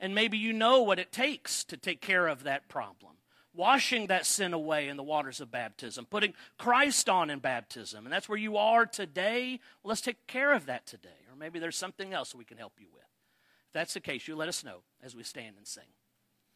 And 0.01 0.14
maybe 0.14 0.38
you 0.38 0.53
know 0.53 0.82
what 0.82 0.99
it 0.99 1.12
takes 1.12 1.64
to 1.64 1.76
take 1.76 2.01
care 2.01 2.26
of 2.26 2.45
that 2.45 2.68
problem 2.68 3.16
washing 3.55 4.09
that 4.09 4.26
sin 4.26 4.53
away 4.53 4.88
in 4.88 4.97
the 4.97 5.03
waters 5.03 5.40
of 5.40 5.51
baptism, 5.51 6.05
putting 6.07 6.34
Christ 6.59 7.09
on 7.09 7.30
in 7.30 7.38
baptism. 7.38 8.05
And 8.05 8.12
that's 8.12 8.28
where 8.28 8.38
you 8.38 8.57
are 8.57 8.84
today. 8.84 9.61
Well, 9.82 9.90
let's 9.90 10.01
take 10.01 10.26
care 10.26 10.53
of 10.53 10.66
that 10.66 10.86
today. 10.86 11.09
Or 11.30 11.36
maybe 11.36 11.59
there's 11.59 11.76
something 11.76 12.12
else 12.12 12.34
we 12.34 12.45
can 12.45 12.59
help 12.59 12.74
you 12.78 12.88
with. 12.92 13.03
That's 13.75 13.93
the 13.93 14.01
case, 14.01 14.27
you 14.29 14.37
let 14.37 14.49
us 14.49 14.64
know 14.64 14.79
as 15.03 15.14
we 15.14 15.25
stand 15.25 15.57
and 15.59 15.66
sing. 15.66 15.85